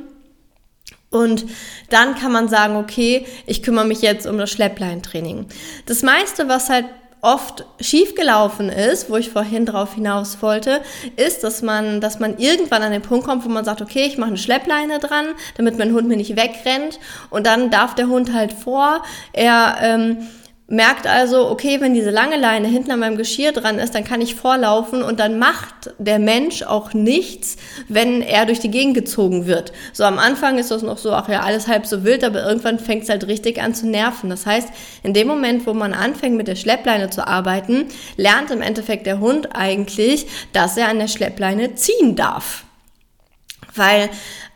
Und 1.09 1.45
dann 1.89 2.15
kann 2.15 2.31
man 2.31 2.47
sagen, 2.47 2.75
okay, 2.75 3.25
ich 3.45 3.61
kümmere 3.61 3.85
mich 3.85 4.01
jetzt 4.01 4.25
um 4.25 4.37
das 4.37 4.49
Schleppleintraining. 4.51 5.45
Das 5.85 6.01
meiste, 6.01 6.47
was 6.49 6.69
halt 6.69 6.85
oft 7.23 7.65
schiefgelaufen 7.79 8.67
ist, 8.69 9.09
wo 9.09 9.15
ich 9.15 9.29
vorhin 9.29 9.65
drauf 9.65 9.93
hinaus 9.93 10.41
wollte, 10.41 10.81
ist, 11.15 11.43
dass 11.43 11.61
man, 11.61 12.01
dass 12.01 12.19
man 12.19 12.37
irgendwann 12.37 12.83
an 12.83 12.91
den 12.91 13.01
Punkt 13.01 13.25
kommt, 13.25 13.45
wo 13.45 13.49
man 13.49 13.63
sagt, 13.63 13.81
okay, 13.81 14.05
ich 14.05 14.17
mache 14.17 14.29
eine 14.29 14.37
Schleppleine 14.37 14.99
dran, 14.99 15.27
damit 15.55 15.77
mein 15.77 15.93
Hund 15.93 16.09
mir 16.09 16.17
nicht 16.17 16.35
wegrennt 16.35 16.99
und 17.29 17.47
dann 17.47 17.71
darf 17.71 17.95
der 17.95 18.07
Hund 18.07 18.33
halt 18.33 18.51
vor, 18.51 19.03
er 19.31 19.77
ähm, 19.81 20.17
merkt 20.67 21.07
also, 21.07 21.49
okay, 21.49 21.81
wenn 21.81 21.93
diese 21.93 22.09
lange 22.09 22.37
Leine 22.37 22.67
hinten 22.67 22.91
an 22.91 22.99
meinem 22.99 23.17
Geschirr 23.17 23.51
dran 23.51 23.79
ist, 23.79 23.93
dann 23.93 24.05
kann 24.05 24.21
ich 24.21 24.35
vorlaufen 24.35 25.03
und 25.03 25.19
dann 25.19 25.37
macht 25.37 25.93
der 25.97 26.19
Mensch 26.19 26.63
auch 26.63 26.93
nichts, 26.93 27.57
wenn 27.89 28.21
er 28.21 28.45
durch 28.45 28.59
die 28.59 28.71
Gegend 28.71 28.95
gezogen 28.95 29.45
wird. 29.45 29.73
So 29.91 30.05
am 30.05 30.19
Anfang 30.19 30.57
ist 30.57 30.71
das 30.71 30.81
noch 30.81 30.97
so, 30.97 31.11
ach 31.11 31.27
ja, 31.27 31.41
alles 31.41 31.67
halb 31.67 31.85
so 31.85 32.03
wild, 32.05 32.23
aber 32.23 32.45
irgendwann 32.45 32.79
fängt 32.79 33.03
es 33.03 33.09
halt 33.09 33.27
richtig 33.27 33.61
an 33.61 33.75
zu 33.75 33.87
nerven. 33.87 34.29
Das 34.29 34.45
heißt, 34.45 34.69
in 35.03 35.13
dem 35.13 35.27
Moment, 35.27 35.67
wo 35.67 35.73
man 35.73 35.93
anfängt 35.93 36.37
mit 36.37 36.47
der 36.47 36.55
Schleppleine 36.55 37.09
zu 37.09 37.27
arbeiten, 37.27 37.85
lernt 38.15 38.49
im 38.49 38.61
Endeffekt 38.61 39.05
der 39.05 39.19
Hund 39.19 39.49
eigentlich, 39.55 40.27
dass 40.53 40.77
er 40.77 40.87
an 40.87 40.99
der 40.99 41.09
Schleppleine 41.09 41.75
ziehen 41.75 42.15
darf. 42.15 42.63
Weil 43.75 44.09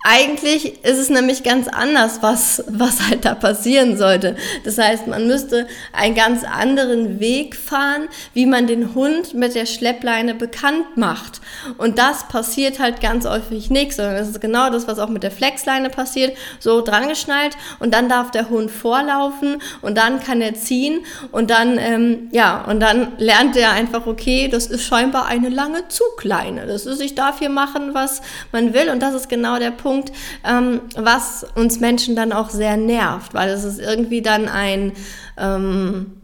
eigentlich 0.10 0.86
ist 0.86 0.98
es 0.98 1.10
nämlich 1.10 1.44
ganz 1.44 1.68
anders, 1.68 2.20
was, 2.22 2.64
was 2.70 3.10
halt 3.10 3.26
da 3.26 3.36
passieren 3.36 3.98
sollte. 3.98 4.38
Das 4.64 4.78
heißt, 4.78 5.08
man 5.08 5.28
müsste 5.28 5.68
einen 5.92 6.16
ganz 6.16 6.46
anderen 6.46 7.20
Weg 7.20 7.58
fahren, 7.58 8.08
wie 8.34 8.46
man 8.46 8.68
den 8.68 8.96
Hund 8.96 9.34
mit 9.34 9.54
der 9.54 9.66
Schleppleine 9.66 10.34
bekannt 10.34 10.96
macht. 10.96 11.42
Und 11.78 12.00
das 12.00 12.26
passiert 12.30 12.80
halt 12.80 13.02
ganz 13.02 13.26
häufig 13.26 13.70
nicht, 13.70 13.94
sondern 13.94 14.16
das 14.16 14.30
ist 14.30 14.40
genau 14.40 14.70
das, 14.70 14.88
was 14.88 14.98
auch 14.98 15.10
mit 15.10 15.24
der 15.24 15.32
Flexleine 15.32 15.90
passiert. 15.90 16.38
So 16.60 16.82
drangeschnallt 16.82 17.58
und 17.80 17.94
dann 17.94 18.08
darf 18.08 18.32
der 18.32 18.50
Hund 18.50 18.72
vorlaufen 18.72 19.62
und 19.82 19.98
dann 19.98 20.22
kann 20.22 20.40
er 20.40 20.54
ziehen 20.54 21.06
und 21.34 21.50
dann, 21.50 21.78
ähm, 21.78 22.30
ja, 22.32 22.64
und 22.64 22.80
dann 22.80 23.12
lernt 23.18 23.58
er 23.58 23.72
einfach, 23.72 24.08
okay, 24.08 24.48
das 24.48 24.68
ist 24.68 24.86
scheinbar 24.86 25.26
eine 25.26 25.50
lange 25.50 25.90
Zugleine. 25.90 26.66
Das 26.66 26.86
ist, 26.86 27.02
ich 27.02 27.16
darf 27.16 27.40
hier 27.40 27.50
machen, 27.50 27.94
was 27.94 28.22
man 28.54 28.74
will 28.74 28.90
und 28.90 29.02
das 29.02 29.14
ist 29.14 29.28
genau 29.28 29.60
der 29.60 29.72
Punkt, 29.72 29.97
Punkt, 29.98 30.12
ähm, 30.46 30.82
was 30.96 31.46
uns 31.56 31.80
Menschen 31.80 32.16
dann 32.16 32.32
auch 32.32 32.50
sehr 32.50 32.78
nervt, 32.78 33.34
weil 33.34 33.50
es 33.50 33.64
ist 33.64 33.80
irgendwie 33.80 34.22
dann 34.22 34.48
ein, 34.48 34.94
ähm, 35.38 36.22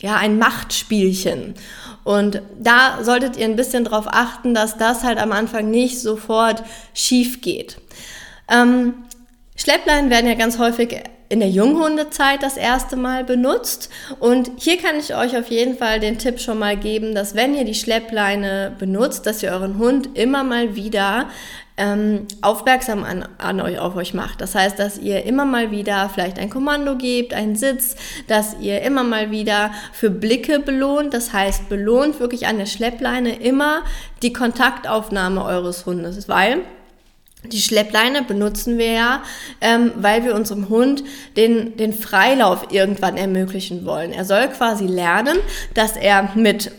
ja, 0.00 0.16
ein 0.16 0.38
Machtspielchen. 0.38 1.54
Und 2.04 2.42
da 2.58 3.02
solltet 3.02 3.36
ihr 3.36 3.46
ein 3.46 3.56
bisschen 3.56 3.84
drauf 3.84 4.06
achten, 4.08 4.54
dass 4.54 4.76
das 4.78 5.02
halt 5.02 5.18
am 5.18 5.32
Anfang 5.32 5.70
nicht 5.70 6.00
sofort 6.00 6.62
schief 6.94 7.40
geht. 7.40 7.78
Ähm, 8.50 8.94
Schleppleinen 9.56 10.10
werden 10.10 10.28
ja 10.28 10.34
ganz 10.34 10.58
häufig 10.58 11.02
in 11.28 11.40
der 11.40 11.48
Junghundezeit 11.48 12.42
das 12.42 12.56
erste 12.56 12.94
Mal 12.94 13.24
benutzt. 13.24 13.90
Und 14.20 14.52
hier 14.58 14.76
kann 14.76 14.96
ich 14.96 15.16
euch 15.16 15.36
auf 15.36 15.50
jeden 15.50 15.76
Fall 15.76 15.98
den 15.98 16.18
Tipp 16.18 16.38
schon 16.38 16.60
mal 16.60 16.76
geben, 16.76 17.16
dass 17.16 17.34
wenn 17.34 17.54
ihr 17.54 17.64
die 17.64 17.74
Schleppleine 17.74 18.76
benutzt, 18.78 19.26
dass 19.26 19.42
ihr 19.42 19.50
euren 19.50 19.78
Hund 19.78 20.16
immer 20.16 20.44
mal 20.44 20.76
wieder 20.76 21.28
ähm, 21.76 22.26
aufmerksam 22.40 23.04
an, 23.04 23.28
an 23.38 23.60
euch, 23.60 23.78
auf 23.78 23.96
euch 23.96 24.14
macht. 24.14 24.40
Das 24.40 24.54
heißt, 24.54 24.78
dass 24.78 24.98
ihr 24.98 25.24
immer 25.24 25.44
mal 25.44 25.70
wieder 25.70 26.10
vielleicht 26.12 26.38
ein 26.38 26.50
Kommando 26.50 26.96
gebt, 26.96 27.34
einen 27.34 27.56
Sitz, 27.56 27.96
dass 28.28 28.56
ihr 28.60 28.82
immer 28.82 29.04
mal 29.04 29.30
wieder 29.30 29.72
für 29.92 30.10
Blicke 30.10 30.58
belohnt. 30.58 31.12
Das 31.12 31.32
heißt, 31.32 31.68
belohnt 31.68 32.18
wirklich 32.20 32.46
an 32.46 32.58
der 32.58 32.66
Schleppleine 32.66 33.36
immer 33.40 33.82
die 34.22 34.32
Kontaktaufnahme 34.32 35.44
eures 35.44 35.84
Hundes, 35.84 36.28
weil 36.28 36.62
die 37.44 37.60
Schleppleine 37.60 38.22
benutzen 38.22 38.78
wir 38.78 38.92
ja, 38.92 39.22
ähm, 39.60 39.92
weil 39.96 40.24
wir 40.24 40.34
unserem 40.34 40.68
Hund 40.68 41.04
den, 41.36 41.76
den 41.76 41.92
Freilauf 41.92 42.68
irgendwann 42.70 43.16
ermöglichen 43.16 43.84
wollen. 43.84 44.12
Er 44.12 44.24
soll 44.24 44.48
quasi 44.48 44.86
lernen, 44.86 45.38
dass 45.74 45.96
er 45.96 46.30
mit 46.34 46.72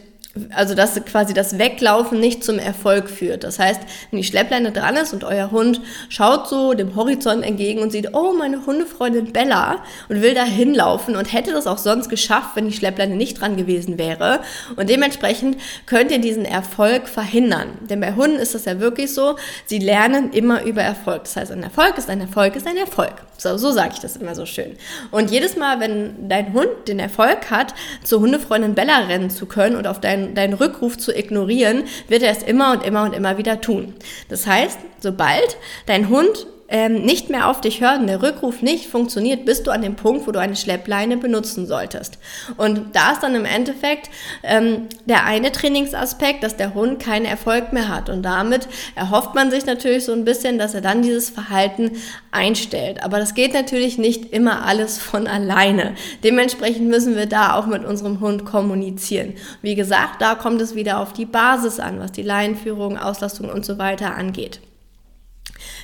also 0.53 0.75
dass 0.75 0.96
quasi 1.06 1.34
das 1.34 1.58
Weglaufen 1.58 2.20
nicht 2.20 2.44
zum 2.44 2.60
Erfolg 2.60 3.10
führt. 3.10 3.44
Das 3.44 3.60
heißt, 3.60 3.82
wenn 4.12 4.17
die 4.17 4.24
Schleppleine 4.24 4.72
dran 4.72 4.96
ist 4.96 5.13
und 5.13 5.24
euer 5.24 5.51
Hund 5.51 5.82
schaut 6.10 6.48
so 6.48 6.74
dem 6.74 6.96
Horizont 6.96 7.44
entgegen 7.44 7.82
und 7.82 7.91
sieht, 7.91 8.13
oh, 8.13 8.34
meine 8.34 8.65
Hundefreundin 8.65 9.34
Bella 9.34 9.84
und 10.10 10.22
will 10.22 10.34
da 10.34 10.44
hinlaufen 10.44 11.15
und 11.15 11.32
hätte 11.34 11.51
das 11.51 11.67
auch 11.67 11.77
sonst 11.77 12.10
geschafft, 12.10 12.51
wenn 12.56 12.67
die 12.67 12.75
Schleppleine 12.75 13.15
nicht 13.15 13.41
dran 13.41 13.58
gewesen 13.58 13.98
wäre. 13.98 14.41
Und 14.75 14.89
dementsprechend 14.89 15.58
könnt 15.86 16.12
ihr 16.12 16.20
diesen 16.20 16.46
Erfolg 16.46 17.08
verhindern. 17.08 17.70
Denn 17.89 18.00
bei 18.00 18.13
Hunden 18.13 18.38
ist 18.38 18.56
das 18.56 18.65
ja 18.65 18.79
wirklich 18.79 19.13
so, 19.13 19.36
sie 19.65 19.79
lernen 19.79 20.32
immer 20.32 20.63
über 20.63 20.82
Erfolg. 20.82 21.24
Das 21.24 21.36
heißt, 21.36 21.51
ein 21.51 21.63
Erfolg 21.63 21.98
ist 21.98 22.10
ein 22.10 22.22
Erfolg 22.22 22.56
ist 22.56 22.67
ein 22.67 22.77
Erfolg. 22.77 23.13
So, 23.38 23.58
so 23.58 23.72
sage 23.72 23.91
ich 23.94 24.00
das 24.00 24.17
immer 24.17 24.36
so 24.36 24.46
schön. 24.46 24.75
Und 25.12 25.32
jedes 25.32 25.56
Mal, 25.56 25.79
wenn 25.79 26.27
dein 26.27 26.53
Hund 26.53 26.70
den 26.88 27.00
Erfolg 27.00 27.51
hat, 27.51 27.74
zur 28.03 28.22
Hundefreundin 28.22 28.75
Bella 28.75 29.00
rennen 29.08 29.29
zu 29.29 29.46
können 29.46 29.75
und 29.75 29.88
auf 29.88 30.01
deinen, 30.01 30.34
deinen 30.36 30.53
Rückruf 30.53 30.98
zu 30.98 31.15
ignorieren, 31.15 31.84
wird 32.08 32.24
er 32.24 32.32
es 32.32 32.44
immer 32.44 32.72
und 32.72 32.84
immer 32.84 33.03
und 33.03 33.13
immer 33.13 33.38
wieder 33.38 33.62
tun. 33.62 33.94
Das 34.29 34.48
heißt, 34.48 34.79
sobald 35.00 35.58
dein 35.86 36.10
Hund 36.10 36.48
ähm, 36.69 37.01
nicht 37.03 37.29
mehr 37.29 37.50
auf 37.50 37.62
dich 37.62 37.81
hört 37.81 38.00
und 38.00 38.07
der 38.07 38.21
Rückruf 38.21 38.62
nicht 38.62 38.88
funktioniert, 38.88 39.45
bist 39.45 39.67
du 39.67 39.71
an 39.71 39.81
dem 39.81 39.95
Punkt, 39.95 40.27
wo 40.27 40.31
du 40.31 40.39
eine 40.39 40.55
Schleppleine 40.55 41.17
benutzen 41.17 41.65
solltest. 41.65 42.17
Und 42.57 42.95
da 42.95 43.12
ist 43.12 43.24
dann 43.24 43.36
im 43.36 43.45
Endeffekt 43.45 44.09
ähm, 44.43 44.88
der 45.05 45.25
eine 45.25 45.51
Trainingsaspekt, 45.51 46.43
dass 46.43 46.57
der 46.57 46.74
Hund 46.74 47.00
keinen 47.00 47.25
Erfolg 47.25 47.71
mehr 47.71 47.88
hat. 47.88 48.09
Und 48.09 48.24
damit 48.24 48.67
erhofft 48.95 49.33
man 49.36 49.51
sich 49.51 49.65
natürlich 49.65 50.05
so 50.05 50.12
ein 50.12 50.25
bisschen, 50.25 50.57
dass 50.57 50.74
er 50.74 50.81
dann 50.81 51.01
dieses 51.01 51.29
Verhalten 51.29 51.91
einstellt. 52.31 53.03
Aber 53.03 53.19
das 53.19 53.33
geht 53.33 53.53
natürlich 53.53 53.97
nicht 53.97 54.33
immer 54.33 54.65
alles 54.65 54.97
von 54.97 55.27
alleine. 55.27 55.95
Dementsprechend 56.24 56.89
müssen 56.89 57.15
wir 57.15 57.27
da 57.27 57.55
auch 57.55 57.65
mit 57.65 57.86
unserem 57.86 58.19
Hund 58.19 58.45
kommunizieren. 58.45 59.33
Wie 59.62 59.75
gesagt, 59.75 60.21
da 60.21 60.36
kommt 60.36 60.62
es 60.62 60.75
wieder 60.75 61.00
auf 61.00 61.13
die 61.13 61.25
Basis 61.25 61.79
an, 61.79 62.00
was 62.00 62.12
die 62.12 62.24
Leinenführung, 62.24 62.97
Auslastung 62.97 63.50
und 63.50 63.65
so 63.65 63.77
weiter 63.77 64.15
angeht. 64.15 64.59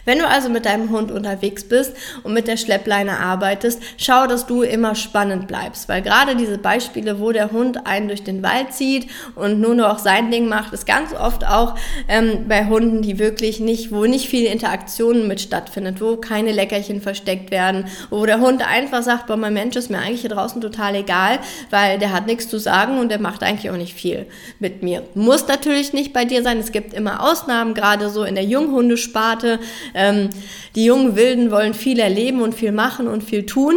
Wenn 0.05 0.19
du 0.19 0.27
also 0.27 0.49
mit 0.49 0.65
deinem 0.65 0.89
Hund 0.89 1.11
unterwegs 1.11 1.63
bist 1.63 1.93
und 2.23 2.33
mit 2.33 2.47
der 2.47 2.57
Schleppleine 2.57 3.19
arbeitest, 3.19 3.81
schau, 3.97 4.27
dass 4.27 4.45
du 4.45 4.61
immer 4.61 4.95
spannend 4.95 5.47
bleibst, 5.47 5.87
weil 5.87 6.01
gerade 6.01 6.35
diese 6.35 6.57
Beispiele, 6.57 7.19
wo 7.19 7.31
der 7.31 7.51
Hund 7.51 7.87
einen 7.87 8.07
durch 8.07 8.23
den 8.23 8.43
Wald 8.43 8.73
zieht 8.73 9.07
und 9.35 9.59
nur 9.59 9.75
noch 9.75 9.99
sein 9.99 10.31
Ding 10.31 10.47
macht, 10.47 10.73
ist 10.73 10.85
ganz 10.85 11.13
oft 11.13 11.45
auch 11.45 11.75
ähm, 12.07 12.45
bei 12.47 12.65
Hunden, 12.65 13.01
die 13.01 13.19
wirklich 13.19 13.59
nicht, 13.59 13.91
wo 13.91 14.05
nicht 14.05 14.27
viel 14.27 14.45
Interaktionen 14.45 15.27
mit 15.27 15.41
stattfindet, 15.41 16.01
wo 16.01 16.17
keine 16.17 16.51
Leckerchen 16.51 17.01
versteckt 17.01 17.51
werden, 17.51 17.85
wo 18.09 18.25
der 18.25 18.39
Hund 18.39 18.67
einfach 18.67 19.03
sagt, 19.03 19.27
boah, 19.27 19.37
mein 19.37 19.53
Mensch 19.53 19.75
ist 19.75 19.89
mir 19.89 19.99
eigentlich 19.99 20.21
hier 20.21 20.29
draußen 20.29 20.61
total 20.61 20.95
egal, 20.95 21.39
weil 21.69 21.99
der 21.99 22.11
hat 22.11 22.27
nichts 22.27 22.49
zu 22.49 22.57
sagen 22.59 22.99
und 22.99 23.09
der 23.09 23.19
macht 23.19 23.43
eigentlich 23.43 23.69
auch 23.69 23.77
nicht 23.77 23.93
viel 23.93 24.25
mit 24.59 24.83
mir. 24.83 25.03
Muss 25.15 25.47
natürlich 25.47 25.93
nicht 25.93 26.13
bei 26.13 26.25
dir 26.25 26.43
sein, 26.43 26.59
es 26.59 26.71
gibt 26.71 26.93
immer 26.93 27.23
Ausnahmen, 27.23 27.73
gerade 27.73 28.09
so 28.09 28.23
in 28.23 28.35
der 28.35 28.43
Junghundesparte, 28.43 29.59
ähm, 29.93 30.29
die 30.75 30.85
jungen 30.85 31.15
Wilden 31.15 31.51
wollen 31.51 31.73
viel 31.73 31.99
erleben 31.99 32.41
und 32.41 32.55
viel 32.55 32.71
machen 32.71 33.07
und 33.07 33.23
viel 33.23 33.45
tun. 33.45 33.75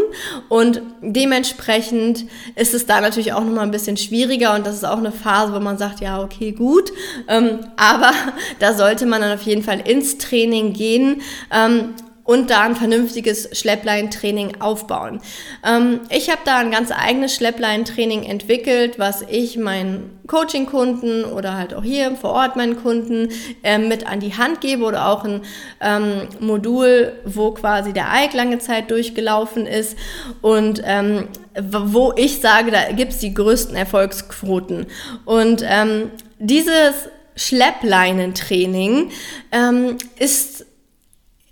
Und 0.48 0.82
dementsprechend 1.02 2.26
ist 2.54 2.74
es 2.74 2.86
da 2.86 3.00
natürlich 3.00 3.32
auch 3.32 3.44
nochmal 3.44 3.64
ein 3.64 3.70
bisschen 3.70 3.96
schwieriger. 3.96 4.54
Und 4.54 4.66
das 4.66 4.76
ist 4.76 4.84
auch 4.84 4.98
eine 4.98 5.12
Phase, 5.12 5.52
wo 5.52 5.60
man 5.60 5.78
sagt, 5.78 6.00
ja, 6.00 6.22
okay, 6.22 6.52
gut, 6.52 6.92
ähm, 7.28 7.60
aber 7.76 8.12
da 8.58 8.74
sollte 8.74 9.06
man 9.06 9.20
dann 9.20 9.32
auf 9.32 9.42
jeden 9.42 9.62
Fall 9.62 9.80
ins 9.80 10.18
Training 10.18 10.72
gehen, 10.72 11.22
ähm, 11.52 11.94
und 12.26 12.50
da 12.50 12.62
ein 12.62 12.76
vernünftiges 12.76 13.48
Schleppleintraining 13.58 14.60
aufbauen. 14.60 15.20
Ähm, 15.64 16.00
ich 16.10 16.28
habe 16.28 16.40
da 16.44 16.58
ein 16.58 16.70
ganz 16.70 16.90
eigenes 16.90 17.34
Schleppleintraining 17.36 18.24
entwickelt, 18.24 18.98
was 18.98 19.22
ich 19.22 19.56
meinen 19.56 20.18
Coaching-Kunden 20.26 21.24
oder 21.24 21.54
halt 21.54 21.72
auch 21.72 21.84
hier 21.84 22.16
vor 22.16 22.30
Ort 22.30 22.56
meinen 22.56 22.76
Kunden 22.82 23.28
äh, 23.62 23.78
mit 23.78 24.06
an 24.06 24.20
die 24.20 24.36
Hand 24.36 24.60
gebe 24.60 24.84
oder 24.84 25.08
auch 25.08 25.24
ein 25.24 25.42
ähm, 25.80 26.28
Modul, 26.40 27.12
wo 27.24 27.52
quasi 27.52 27.92
der 27.92 28.12
Eik 28.12 28.34
lange 28.34 28.58
Zeit 28.58 28.90
durchgelaufen 28.90 29.66
ist 29.66 29.96
und 30.42 30.82
ähm, 30.84 31.28
wo 31.58 32.12
ich 32.16 32.40
sage, 32.40 32.70
da 32.70 32.92
gibt's 32.92 33.18
die 33.18 33.32
größten 33.32 33.76
Erfolgsquoten. 33.76 34.86
Und 35.24 35.64
ähm, 35.64 36.10
dieses 36.38 37.08
Schleppleinentraining 37.36 39.10
ähm, 39.52 39.96
ist 40.18 40.65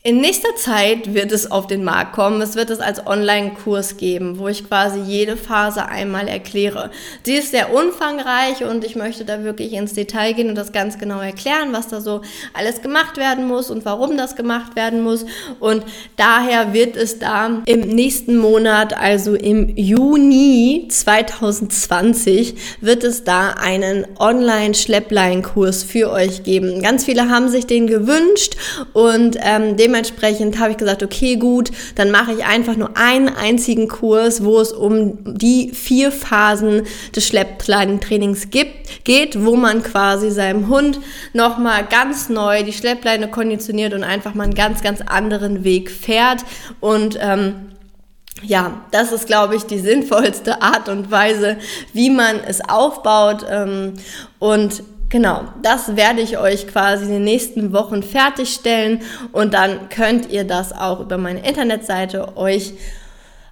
in 0.07 0.21
nächster 0.21 0.55
Zeit 0.57 1.15
wird 1.15 1.33
es 1.33 1.51
auf 1.51 1.67
den 1.67 1.83
Markt 1.83 2.13
kommen. 2.13 2.43
Es 2.43 2.57
wird 2.57 2.69
es 2.69 2.81
als 2.81 3.07
Online-Kurs 3.07 3.97
geben, 3.97 4.39
wo 4.39 4.49
ich 4.49 4.69
quasi 4.69 5.01
jede 5.01 5.35
Phase 5.39 5.87
einmal 5.87 6.29
erkläre. 6.29 6.91
Sie 7.23 7.33
ist 7.33 7.53
sehr 7.53 7.73
umfangreich 7.73 8.65
und 8.65 8.85
ich 8.85 8.97
möchte 8.97 9.25
da 9.25 9.45
wirklich 9.45 9.73
ins 9.73 9.95
Detail 9.95 10.35
gehen 10.35 10.51
und 10.51 10.57
das 10.57 10.73
ganz 10.73 10.99
genau 10.99 11.21
erklären, 11.21 11.73
was 11.73 11.89
da 11.89 12.03
so 12.03 12.21
alles 12.53 12.83
gemacht 12.83 13.17
werden 13.17 13.49
muss 13.49 13.71
und 13.71 13.87
warum 13.87 14.19
das 14.19 14.37
gemacht 14.37 14.77
werden 14.77 15.03
muss. 15.03 15.25
Und 15.59 15.85
daher 16.19 16.75
wird 16.75 16.97
es 16.97 17.19
da 17.19 17.63
im 17.65 17.81
nächsten 17.81 18.37
Monat, 18.37 18.95
also 18.95 19.35
im 19.35 19.75
Juni 19.75 20.87
2020, 20.91 22.57
wird 22.83 23.05
es 23.05 23.25
da 23.25 23.53
einen 23.53 24.07
Online-Schlepplein-Kurs 24.19 25.83
für 25.83 26.11
euch 26.11 26.43
geben. 26.43 26.83
Ganz 26.83 27.07
viele 27.07 27.31
haben 27.31 27.49
sich 27.49 27.67
den 27.67 27.87
gewünscht 27.87 28.57
und 28.93 29.39
ähm, 29.41 29.79
dem 29.79 29.94
dementsprechend 29.95 30.59
habe 30.59 30.73
ich 30.73 30.77
gesagt, 30.77 31.05
okay, 31.05 31.37
gut, 31.37 31.71
dann 31.95 32.11
mache 32.11 32.33
ich 32.33 32.45
einfach 32.45 32.77
nur 32.77 32.97
einen 32.97 33.29
einzigen 33.29 33.87
Kurs, 33.87 34.45
wo 34.45 34.59
es 34.59 34.73
um 34.73 35.19
die 35.25 35.71
vier 35.71 36.11
Phasen 36.11 36.83
des 37.15 37.29
Schleppleinen-Trainings 37.29 38.51
gibt, 38.51 39.05
geht, 39.05 39.45
wo 39.45 39.55
man 39.55 39.85
quasi 39.85 40.33
seinem 40.33 40.69
Hund 40.69 41.01
nochmal 41.33 41.87
ganz 41.87 42.29
neu 42.29 42.65
die 42.65 42.73
Schleppleine 42.73 43.29
konditioniert 43.29 43.95
und 43.95 44.03
einfach 44.03 44.35
mal 44.35 44.45
einen 44.45 44.55
ganz, 44.55 44.83
ganz 44.83 45.01
anderen 45.01 45.63
Weg 45.63 45.91
fährt 45.91 46.45
und 46.81 47.17
ähm, 47.21 47.71
ja, 48.43 48.83
das 48.91 49.13
ist, 49.13 49.27
glaube 49.27 49.55
ich, 49.55 49.63
die 49.63 49.79
sinnvollste 49.79 50.61
Art 50.61 50.89
und 50.89 51.11
Weise, 51.11 51.57
wie 51.93 52.11
man 52.11 52.41
es 52.41 52.61
aufbaut. 52.61 53.47
Ähm, 53.49 53.95
und 54.39 54.83
Genau, 55.15 55.45
das 55.63 55.95
werde 55.95 56.23
ich 56.23 56.39
euch 56.39 56.67
quasi 56.67 57.05
in 57.05 57.11
den 57.13 57.23
nächsten 57.23 57.73
Wochen 57.73 58.03
fertigstellen 58.03 59.01
und 59.31 59.55
dann 59.55 59.89
könnt 59.89 60.29
ihr 60.33 60.43
das 60.43 60.73
auch 60.73 60.99
über 60.99 61.19
meine 61.19 61.47
Internetseite 61.47 62.37
euch 62.37 62.73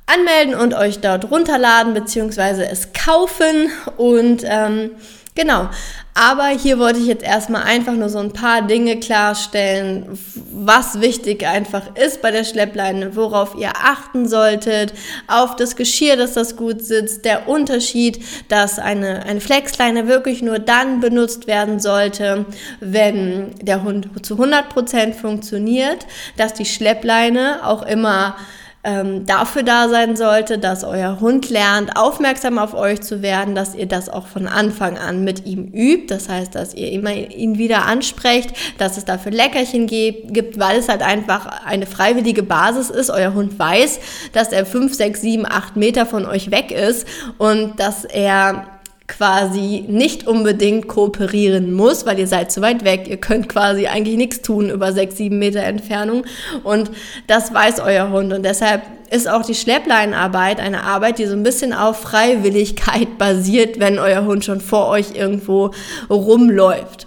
anmelden 0.06 0.56
und 0.56 0.74
euch 0.74 0.98
dort 0.98 1.30
runterladen 1.30 1.94
bzw. 1.94 2.64
es 2.64 2.92
kaufen 2.92 3.70
und 3.96 4.42
ähm, 4.44 4.90
Genau. 5.34 5.70
Aber 6.14 6.48
hier 6.48 6.78
wollte 6.78 6.98
ich 6.98 7.06
jetzt 7.06 7.24
erstmal 7.24 7.62
einfach 7.62 7.94
nur 7.94 8.10
so 8.10 8.18
ein 8.18 8.34
paar 8.34 8.60
Dinge 8.60 9.00
klarstellen, 9.00 10.18
was 10.52 11.00
wichtig 11.00 11.46
einfach 11.46 11.96
ist 11.96 12.20
bei 12.20 12.30
der 12.30 12.44
Schleppleine, 12.44 13.16
worauf 13.16 13.54
ihr 13.56 13.70
achten 13.70 14.28
solltet, 14.28 14.92
auf 15.28 15.56
das 15.56 15.74
Geschirr, 15.74 16.16
dass 16.16 16.34
das 16.34 16.54
gut 16.56 16.84
sitzt, 16.84 17.24
der 17.24 17.48
Unterschied, 17.48 18.22
dass 18.48 18.78
eine, 18.78 19.22
eine 19.24 19.40
Flexleine 19.40 20.06
wirklich 20.06 20.42
nur 20.42 20.58
dann 20.58 21.00
benutzt 21.00 21.46
werden 21.46 21.80
sollte, 21.80 22.44
wenn 22.80 23.54
der 23.62 23.82
Hund 23.82 24.10
zu 24.26 24.34
100% 24.34 25.14
funktioniert, 25.14 26.06
dass 26.36 26.52
die 26.52 26.66
Schleppleine 26.66 27.60
auch 27.64 27.84
immer 27.84 28.36
ähm, 28.84 29.26
dafür 29.26 29.62
da 29.62 29.88
sein 29.88 30.16
sollte, 30.16 30.58
dass 30.58 30.82
euer 30.82 31.20
Hund 31.20 31.50
lernt, 31.50 31.96
aufmerksam 31.96 32.58
auf 32.58 32.74
euch 32.74 33.00
zu 33.00 33.22
werden, 33.22 33.54
dass 33.54 33.76
ihr 33.76 33.86
das 33.86 34.08
auch 34.08 34.26
von 34.26 34.48
Anfang 34.48 34.98
an 34.98 35.22
mit 35.22 35.46
ihm 35.46 35.66
übt. 35.72 36.12
Das 36.12 36.28
heißt, 36.28 36.54
dass 36.54 36.74
ihr 36.74 36.90
immer 36.90 37.12
ihn 37.14 37.58
wieder 37.58 37.86
ansprecht, 37.86 38.50
dass 38.78 38.96
es 38.96 39.04
dafür 39.04 39.30
Leckerchen 39.30 39.86
gibt, 39.86 40.58
weil 40.58 40.78
es 40.78 40.88
halt 40.88 41.02
einfach 41.02 41.46
eine 41.64 41.86
freiwillige 41.86 42.42
Basis 42.42 42.90
ist. 42.90 43.10
Euer 43.10 43.34
Hund 43.34 43.56
weiß, 43.56 44.00
dass 44.32 44.48
er 44.52 44.66
5, 44.66 44.92
6, 44.92 45.20
7, 45.20 45.46
8 45.46 45.76
Meter 45.76 46.04
von 46.04 46.26
euch 46.26 46.50
weg 46.50 46.72
ist 46.72 47.06
und 47.38 47.78
dass 47.78 48.04
er 48.04 48.66
quasi 49.12 49.84
nicht 49.88 50.26
unbedingt 50.26 50.88
kooperieren 50.88 51.72
muss, 51.72 52.06
weil 52.06 52.18
ihr 52.18 52.26
seid 52.26 52.50
zu 52.50 52.62
weit 52.62 52.82
weg. 52.84 53.06
Ihr 53.08 53.18
könnt 53.18 53.48
quasi 53.48 53.86
eigentlich 53.86 54.16
nichts 54.16 54.40
tun 54.40 54.70
über 54.70 54.92
sechs, 54.92 55.18
sieben 55.18 55.38
Meter 55.38 55.60
Entfernung. 55.60 56.24
Und 56.64 56.90
das 57.26 57.52
weiß 57.52 57.80
euer 57.80 58.10
Hund. 58.10 58.32
Und 58.32 58.42
deshalb 58.42 58.82
ist 59.10 59.28
auch 59.28 59.44
die 59.44 59.54
Schleppleinarbeit 59.54 60.60
eine 60.60 60.82
Arbeit, 60.84 61.18
die 61.18 61.26
so 61.26 61.34
ein 61.34 61.42
bisschen 61.42 61.74
auf 61.74 62.00
Freiwilligkeit 62.00 63.18
basiert, 63.18 63.78
wenn 63.78 63.98
euer 63.98 64.24
Hund 64.24 64.44
schon 64.44 64.62
vor 64.62 64.88
euch 64.88 65.14
irgendwo 65.14 65.72
rumläuft. 66.08 67.06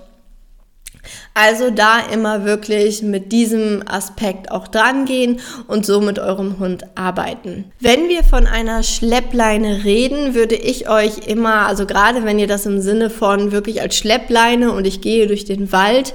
Also 1.37 1.69
da 1.69 1.99
immer 2.13 2.45
wirklich 2.45 3.01
mit 3.03 3.33
diesem 3.33 3.83
Aspekt 3.85 4.51
auch 4.51 4.69
dran 4.69 5.03
gehen 5.03 5.41
und 5.67 5.85
so 5.85 5.99
mit 5.99 6.17
eurem 6.17 6.59
Hund 6.59 6.85
arbeiten. 6.95 7.65
Wenn 7.81 8.07
wir 8.07 8.23
von 8.23 8.47
einer 8.47 8.83
Schleppleine 8.83 9.83
reden, 9.83 10.33
würde 10.33 10.55
ich 10.55 10.89
euch 10.89 11.27
immer, 11.27 11.67
also 11.67 11.85
gerade 11.85 12.23
wenn 12.23 12.39
ihr 12.39 12.47
das 12.47 12.65
im 12.65 12.79
Sinne 12.79 13.09
von 13.09 13.51
wirklich 13.51 13.81
als 13.81 13.97
Schleppleine 13.97 14.71
und 14.71 14.87
ich 14.87 15.01
gehe 15.01 15.27
durch 15.27 15.43
den 15.43 15.73
Wald 15.73 16.13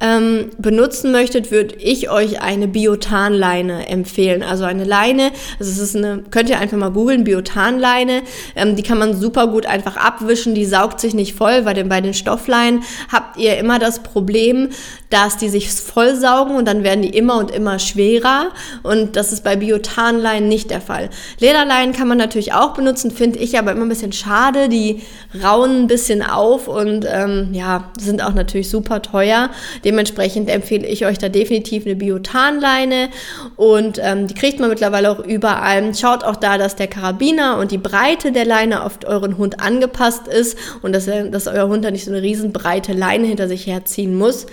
ähm, 0.00 0.48
benutzen 0.56 1.12
möchtet, 1.12 1.50
würde 1.50 1.74
ich 1.74 2.08
euch 2.08 2.40
eine 2.40 2.66
Biotanleine 2.66 3.88
empfehlen. 3.88 4.42
Also 4.42 4.64
eine 4.64 4.84
Leine, 4.84 5.32
also 5.60 5.70
es 5.70 5.78
ist 5.80 5.96
eine, 5.96 6.24
könnt 6.30 6.48
ihr 6.48 6.58
einfach 6.58 6.78
mal 6.78 6.92
googeln, 6.92 7.24
Biotanleine, 7.24 8.22
ähm, 8.56 8.74
die 8.74 8.82
kann 8.82 8.96
man 8.96 9.14
super 9.14 9.48
gut 9.48 9.66
einfach 9.66 9.98
abwischen, 9.98 10.54
die 10.54 10.64
saugt 10.64 10.98
sich 10.98 11.12
nicht 11.12 11.34
voll, 11.34 11.66
weil 11.66 11.84
bei 11.84 12.00
den 12.00 12.14
Stoffleinen 12.14 12.82
habt 13.12 13.36
ihr 13.36 13.58
immer 13.58 13.78
das 13.78 14.02
Problem, 14.02 14.61
dass 15.10 15.36
die 15.36 15.48
sich 15.48 15.70
vollsaugen 15.70 16.56
und 16.56 16.66
dann 16.66 16.84
werden 16.84 17.02
die 17.02 17.10
immer 17.16 17.38
und 17.38 17.50
immer 17.50 17.78
schwerer. 17.78 18.48
Und 18.82 19.16
das 19.16 19.32
ist 19.32 19.44
bei 19.44 19.56
Biotanleinen 19.56 20.48
nicht 20.48 20.70
der 20.70 20.80
Fall. 20.80 21.10
Lederleinen 21.38 21.92
kann 21.92 22.08
man 22.08 22.18
natürlich 22.18 22.52
auch 22.52 22.74
benutzen, 22.74 23.10
finde 23.10 23.38
ich 23.38 23.58
aber 23.58 23.72
immer 23.72 23.82
ein 23.82 23.88
bisschen 23.88 24.12
schade. 24.12 24.68
Die 24.68 25.02
rauen 25.42 25.82
ein 25.82 25.86
bisschen 25.86 26.22
auf 26.22 26.68
und 26.68 27.06
ähm, 27.08 27.50
ja, 27.52 27.90
sind 27.98 28.22
auch 28.22 28.34
natürlich 28.34 28.70
super 28.70 29.02
teuer. 29.02 29.50
Dementsprechend 29.84 30.48
empfehle 30.48 30.86
ich 30.86 31.06
euch 31.06 31.18
da 31.18 31.28
definitiv 31.28 31.86
eine 31.86 31.96
Biotanleine 31.96 33.08
und 33.56 33.98
ähm, 34.02 34.26
die 34.26 34.34
kriegt 34.34 34.60
man 34.60 34.70
mittlerweile 34.70 35.10
auch 35.10 35.20
überall. 35.20 35.94
Schaut 35.94 36.24
auch 36.24 36.36
da, 36.36 36.58
dass 36.58 36.76
der 36.76 36.86
Karabiner 36.86 37.58
und 37.58 37.70
die 37.70 37.78
Breite 37.78 38.32
der 38.32 38.44
Leine 38.44 38.84
auf 38.84 38.98
euren 39.04 39.38
Hund 39.38 39.60
angepasst 39.60 40.28
ist 40.28 40.56
und 40.82 40.92
dass, 40.92 41.06
dass 41.06 41.46
euer 41.46 41.68
Hund 41.68 41.84
da 41.84 41.90
nicht 41.90 42.04
so 42.04 42.10
eine 42.10 42.22
riesen 42.22 42.52
breite 42.52 42.92
Leine 42.92 43.26
hinter 43.26 43.48
sich 43.48 43.66
herziehen 43.66 44.16
muss. 44.16 44.46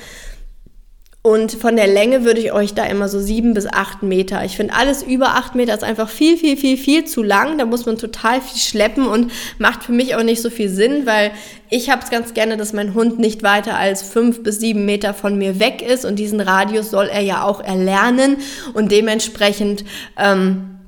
Und 1.21 1.51
von 1.51 1.75
der 1.75 1.87
Länge 1.87 2.23
würde 2.23 2.39
ich 2.39 2.53
euch 2.53 2.73
da 2.73 2.85
immer 2.85 3.09
so 3.09 3.19
sieben 3.19 3.53
bis 3.53 3.67
acht 3.67 4.03
Meter. 4.03 4.45
Ich 4.45 4.55
finde 4.55 4.73
alles 4.73 5.03
über 5.03 5.35
acht 5.35 5.53
Meter 5.53 5.73
ist 5.73 5.83
einfach 5.83 6.07
viel, 6.07 6.37
viel, 6.37 6.55
viel, 6.55 6.77
viel 6.77 7.03
zu 7.03 7.23
lang. 7.23 7.57
Da 7.57 7.65
muss 7.65 7.85
man 7.85 7.97
total 7.97 8.39
viel 8.39 8.57
schleppen 8.57 9.05
und 9.05 9.29
macht 9.57 9.83
für 9.83 9.91
mich 9.91 10.15
auch 10.15 10.23
nicht 10.23 10.41
so 10.41 10.49
viel 10.49 10.69
Sinn, 10.69 11.05
weil 11.05 11.31
ich 11.69 11.89
habe 11.89 12.01
es 12.01 12.09
ganz 12.09 12.33
gerne, 12.33 12.55
dass 12.55 12.71
mein 12.71 12.93
Hund 12.93 13.19
nicht 13.19 13.43
weiter 13.43 13.77
als 13.77 14.01
fünf 14.01 14.43
bis 14.43 14.61
sieben 14.61 14.85
Meter 14.85 15.13
von 15.13 15.37
mir 15.37 15.59
weg 15.59 15.81
ist. 15.81 16.05
Und 16.05 16.17
diesen 16.17 16.39
Radius 16.39 16.89
soll 16.89 17.07
er 17.07 17.21
ja 17.21 17.43
auch 17.43 17.59
erlernen. 17.59 18.37
Und 18.73 18.93
dementsprechend 18.93 19.83
ähm, 20.17 20.78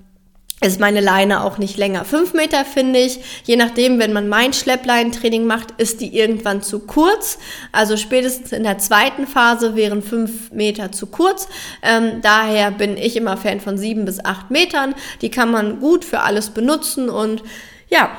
ist 0.63 0.79
meine 0.79 1.01
Leine 1.01 1.43
auch 1.43 1.57
nicht 1.57 1.77
länger. 1.77 2.05
Fünf 2.05 2.33
Meter 2.33 2.65
finde 2.65 2.99
ich, 2.99 3.19
je 3.45 3.55
nachdem, 3.55 3.97
wenn 3.97 4.13
man 4.13 4.29
mein 4.29 4.53
Schleppleintraining 4.53 5.45
macht, 5.45 5.71
ist 5.77 6.01
die 6.01 6.15
irgendwann 6.15 6.61
zu 6.61 6.79
kurz. 6.79 7.39
Also 7.71 7.97
spätestens 7.97 8.51
in 8.51 8.63
der 8.63 8.77
zweiten 8.77 9.25
Phase 9.25 9.75
wären 9.75 10.03
fünf 10.03 10.51
Meter 10.51 10.91
zu 10.91 11.07
kurz. 11.07 11.47
Ähm, 11.81 12.21
daher 12.21 12.69
bin 12.69 12.95
ich 12.95 13.17
immer 13.17 13.37
Fan 13.37 13.59
von 13.59 13.77
sieben 13.77 14.05
bis 14.05 14.23
acht 14.23 14.51
Metern. 14.51 14.93
Die 15.21 15.31
kann 15.31 15.49
man 15.49 15.79
gut 15.79 16.05
für 16.05 16.19
alles 16.19 16.51
benutzen 16.51 17.09
und 17.09 17.41
ja, 17.89 18.11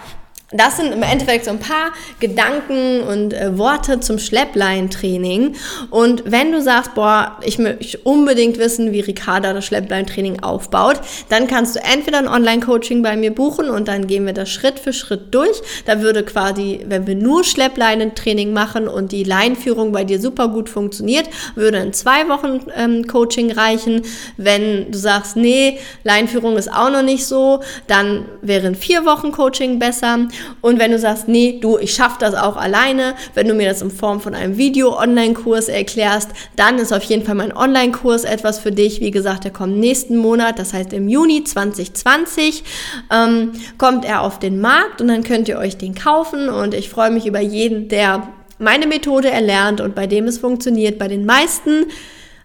das 0.53 0.77
sind 0.77 0.93
im 0.93 1.03
Endeffekt 1.03 1.45
so 1.45 1.51
ein 1.51 1.59
paar 1.59 1.93
Gedanken 2.21 3.01
und 3.01 3.33
äh, 3.33 3.57
Worte 3.59 4.01
zum 4.01 4.19
Schleppleintraining. 4.19 5.57
Und 5.91 6.25
wenn 6.27 6.53
du 6.53 6.61
sagst, 6.61 6.95
boah, 6.95 7.39
ich 7.43 7.59
möchte 7.59 7.99
unbedingt 7.99 8.59
wissen, 8.59 8.93
wie 8.93 9.01
Ricarda 9.01 9.53
das 9.53 9.65
Schleppleintraining 9.67 10.43
aufbaut, 10.43 11.01
dann 11.29 11.47
kannst 11.47 11.77
du 11.77 11.81
entweder 11.81 12.19
ein 12.19 12.29
Online-Coaching 12.29 13.03
bei 13.03 13.17
mir 13.17 13.35
buchen 13.35 13.71
und 13.71 13.89
dann 13.89 14.07
gehen 14.07 14.27
wir 14.27 14.33
das 14.33 14.51
Schritt 14.51 14.79
für 14.79 14.93
Schritt 14.93 15.35
durch. 15.35 15.61
Da 15.87 16.01
würde 16.01 16.23
quasi, 16.23 16.81
wenn 16.87 17.07
wir 17.07 17.15
nur 17.15 17.45
Schleppleinentraining 17.45 18.53
machen 18.53 18.89
und 18.89 19.13
die 19.13 19.25
Leinführung 19.25 19.93
bei 19.93 20.05
dir 20.05 20.21
super 20.21 20.49
gut 20.49 20.69
funktioniert, 20.69 21.29
würde 21.55 21.79
in 21.79 21.93
zwei 21.93 22.29
Wochen 22.29 22.61
ähm, 22.77 23.07
Coaching 23.07 23.53
reichen. 23.53 24.03
Wenn 24.37 24.91
du 24.91 24.99
sagst, 24.99 25.37
nee, 25.37 25.79
Leinführung 26.05 26.57
ist 26.57 26.73
auch 26.73 26.91
noch 26.91 27.03
nicht 27.03 27.27
so, 27.27 27.61
dann 27.87 28.27
wären 28.43 28.75
vier 28.75 29.05
Wochen 29.07 29.33
Coaching 29.33 29.79
besser. 29.79 30.29
Und 30.61 30.79
wenn 30.79 30.91
du 30.91 30.99
sagst, 30.99 31.29
nee, 31.29 31.59
du, 31.61 31.79
ich 31.79 31.95
schaffe 31.95 32.17
das 32.21 32.35
auch 32.35 32.57
alleine, 32.57 33.15
wenn 33.35 33.49
du 33.49 33.55
mir 33.55 33.69
das 33.69 33.83
in 33.83 33.91
Form 33.91 34.21
von 34.21 34.35
einem 34.35 34.57
Video-Online-Kurs 34.57 35.69
erklärst, 35.69 36.31
dann 36.57 36.79
ist 36.79 36.93
auf 36.93 37.03
jeden 37.05 37.25
Fall 37.25 37.35
mein 37.35 37.57
Online-Kurs 37.57 38.25
etwas 38.25 38.59
für 38.59 38.73
dich. 38.73 39.01
Wie 39.01 39.11
gesagt, 39.11 39.45
der 39.45 39.53
kommt 39.53 39.79
nächsten 39.79 40.17
Monat, 40.17 40.59
das 40.59 40.73
heißt 40.73 40.93
im 40.93 41.09
Juni 41.09 41.45
2020 41.45 42.65
ähm, 43.13 43.53
kommt 43.79 44.05
er 44.05 44.23
auf 44.23 44.39
den 44.39 44.61
Markt 44.61 45.01
und 45.01 45.09
dann 45.09 45.25
könnt 45.25 45.49
ihr 45.49 45.59
euch 45.59 45.77
den 45.77 45.95
kaufen 45.95 46.49
und 46.49 46.75
ich 46.75 46.89
freue 46.89 47.11
mich 47.11 47.27
über 47.27 47.41
jeden, 47.41 47.89
der 47.89 48.29
meine 48.59 48.87
Methode 48.87 49.31
erlernt 49.31 49.81
und 49.81 49.95
bei 49.95 50.07
dem 50.07 50.27
es 50.27 50.39
funktioniert. 50.39 50.99
Bei 50.99 51.09
den 51.09 51.27
meisten 51.27 51.87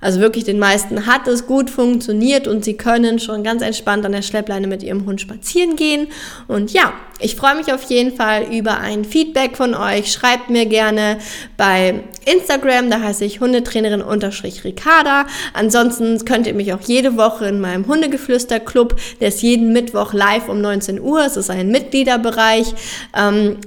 also 0.02 0.20
wirklich 0.20 0.44
den 0.44 0.60
meisten 0.60 1.06
hat 1.06 1.28
es 1.28 1.48
gut 1.48 1.70
funktioniert 1.70 2.48
und 2.48 2.64
sie 2.64 2.76
können 2.76 3.20
schon 3.20 3.44
ganz 3.44 3.62
entspannt 3.62 4.06
an 4.06 4.12
der 4.12 4.22
Schleppleine 4.22 4.68
mit 4.68 4.84
ihrem 4.84 5.06
Hund 5.06 5.22
spazieren 5.22 5.76
gehen. 5.76 6.08
Und 6.48 6.74
ja, 6.74 6.94
ich 7.20 7.36
freue 7.36 7.56
mich 7.56 7.74
auf 7.74 7.84
jeden 7.84 8.16
Fall 8.16 8.44
über 8.54 8.78
ein 8.80 9.04
Feedback 9.04 9.58
von 9.58 9.74
euch. 9.74 10.12
Schreibt 10.12 10.50
mir 10.50 10.66
gerne 10.66 11.18
bei 11.58 12.04
Instagram, 12.26 12.90
da 12.90 13.02
heiße 13.02 13.26
ich 13.26 13.40
Hundetrainerin-Ricarda. 13.40 15.26
Ansonsten 15.54 16.24
könnt 16.26 16.46
ihr 16.48 16.54
mich 16.54 16.74
auch 16.74 16.82
jede 16.82 17.18
Woche 17.18 17.48
in 17.48 17.60
meinem 17.60 17.88
Hundegeflüster-Club, 17.88 18.96
der 19.20 19.30
ist 19.30 19.42
jeden 19.42 19.74
Mittwoch 19.74 20.14
live 20.14 20.48
um 20.50 20.62
19 20.62 21.02
Uhr. 21.02 21.26
Es 21.26 21.38
ist 21.38 21.50
ein 21.50 21.70
Mitgliederbereich. 21.70 22.74
Ähm, 23.16 23.58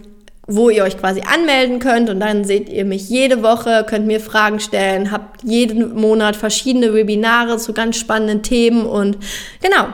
wo 0.50 0.68
ihr 0.68 0.82
euch 0.82 0.98
quasi 0.98 1.22
anmelden 1.22 1.78
könnt 1.78 2.10
und 2.10 2.18
dann 2.18 2.44
seht 2.44 2.68
ihr 2.68 2.84
mich 2.84 3.08
jede 3.08 3.42
Woche, 3.42 3.86
könnt 3.88 4.06
mir 4.06 4.20
Fragen 4.20 4.58
stellen, 4.58 5.12
habt 5.12 5.42
jeden 5.44 5.94
Monat 5.94 6.34
verschiedene 6.34 6.92
Webinare 6.92 7.56
zu 7.58 7.72
ganz 7.72 7.96
spannenden 7.96 8.42
Themen 8.42 8.84
und 8.84 9.16
genau, 9.62 9.86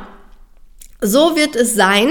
so 1.03 1.37
wird 1.37 1.57
es 1.57 1.75
sein. 1.75 2.09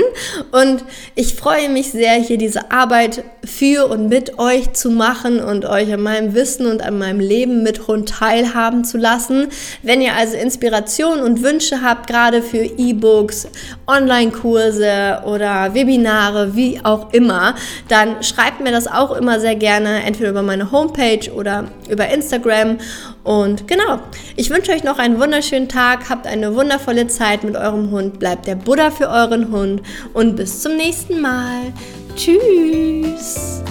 Und 0.51 0.83
ich 1.15 1.33
freue 1.33 1.69
mich 1.69 1.91
sehr, 1.91 2.13
hier 2.13 2.37
diese 2.37 2.71
Arbeit 2.71 3.23
für 3.45 3.87
und 3.87 4.09
mit 4.09 4.39
euch 4.39 4.73
zu 4.73 4.89
machen 4.89 5.39
und 5.39 5.65
euch 5.65 5.93
an 5.93 6.01
meinem 6.01 6.33
Wissen 6.33 6.65
und 6.65 6.81
an 6.81 6.97
meinem 6.97 7.19
Leben 7.19 7.63
mit 7.63 7.87
Hund 7.87 8.09
teilhaben 8.09 8.83
zu 8.83 8.97
lassen. 8.97 9.47
Wenn 9.83 10.01
ihr 10.01 10.15
also 10.15 10.35
Inspiration 10.35 11.19
und 11.19 11.43
Wünsche 11.43 11.81
habt, 11.81 12.07
gerade 12.07 12.41
für 12.41 12.63
E-Books, 12.63 13.47
Online-Kurse 13.87 15.21
oder 15.25 15.73
Webinare, 15.73 16.55
wie 16.55 16.79
auch 16.83 17.13
immer, 17.13 17.55
dann 17.87 18.23
schreibt 18.23 18.61
mir 18.61 18.71
das 18.71 18.87
auch 18.87 19.15
immer 19.15 19.39
sehr 19.39 19.55
gerne, 19.55 20.03
entweder 20.03 20.29
über 20.29 20.43
meine 20.43 20.71
Homepage 20.71 21.31
oder 21.33 21.65
über 21.89 22.07
Instagram. 22.09 22.77
Und 23.23 23.67
genau, 23.67 23.99
ich 24.35 24.49
wünsche 24.49 24.71
euch 24.71 24.83
noch 24.83 24.99
einen 24.99 25.19
wunderschönen 25.19 25.69
Tag, 25.69 26.09
habt 26.09 26.27
eine 26.27 26.55
wundervolle 26.55 27.07
Zeit 27.07 27.43
mit 27.43 27.55
eurem 27.55 27.91
Hund, 27.91 28.19
bleibt 28.19 28.47
der 28.47 28.55
Buddha 28.55 28.91
für 28.91 29.09
euren 29.09 29.51
Hund 29.51 29.81
und 30.13 30.35
bis 30.35 30.61
zum 30.61 30.75
nächsten 30.75 31.21
Mal. 31.21 31.73
Tschüss. 32.15 33.61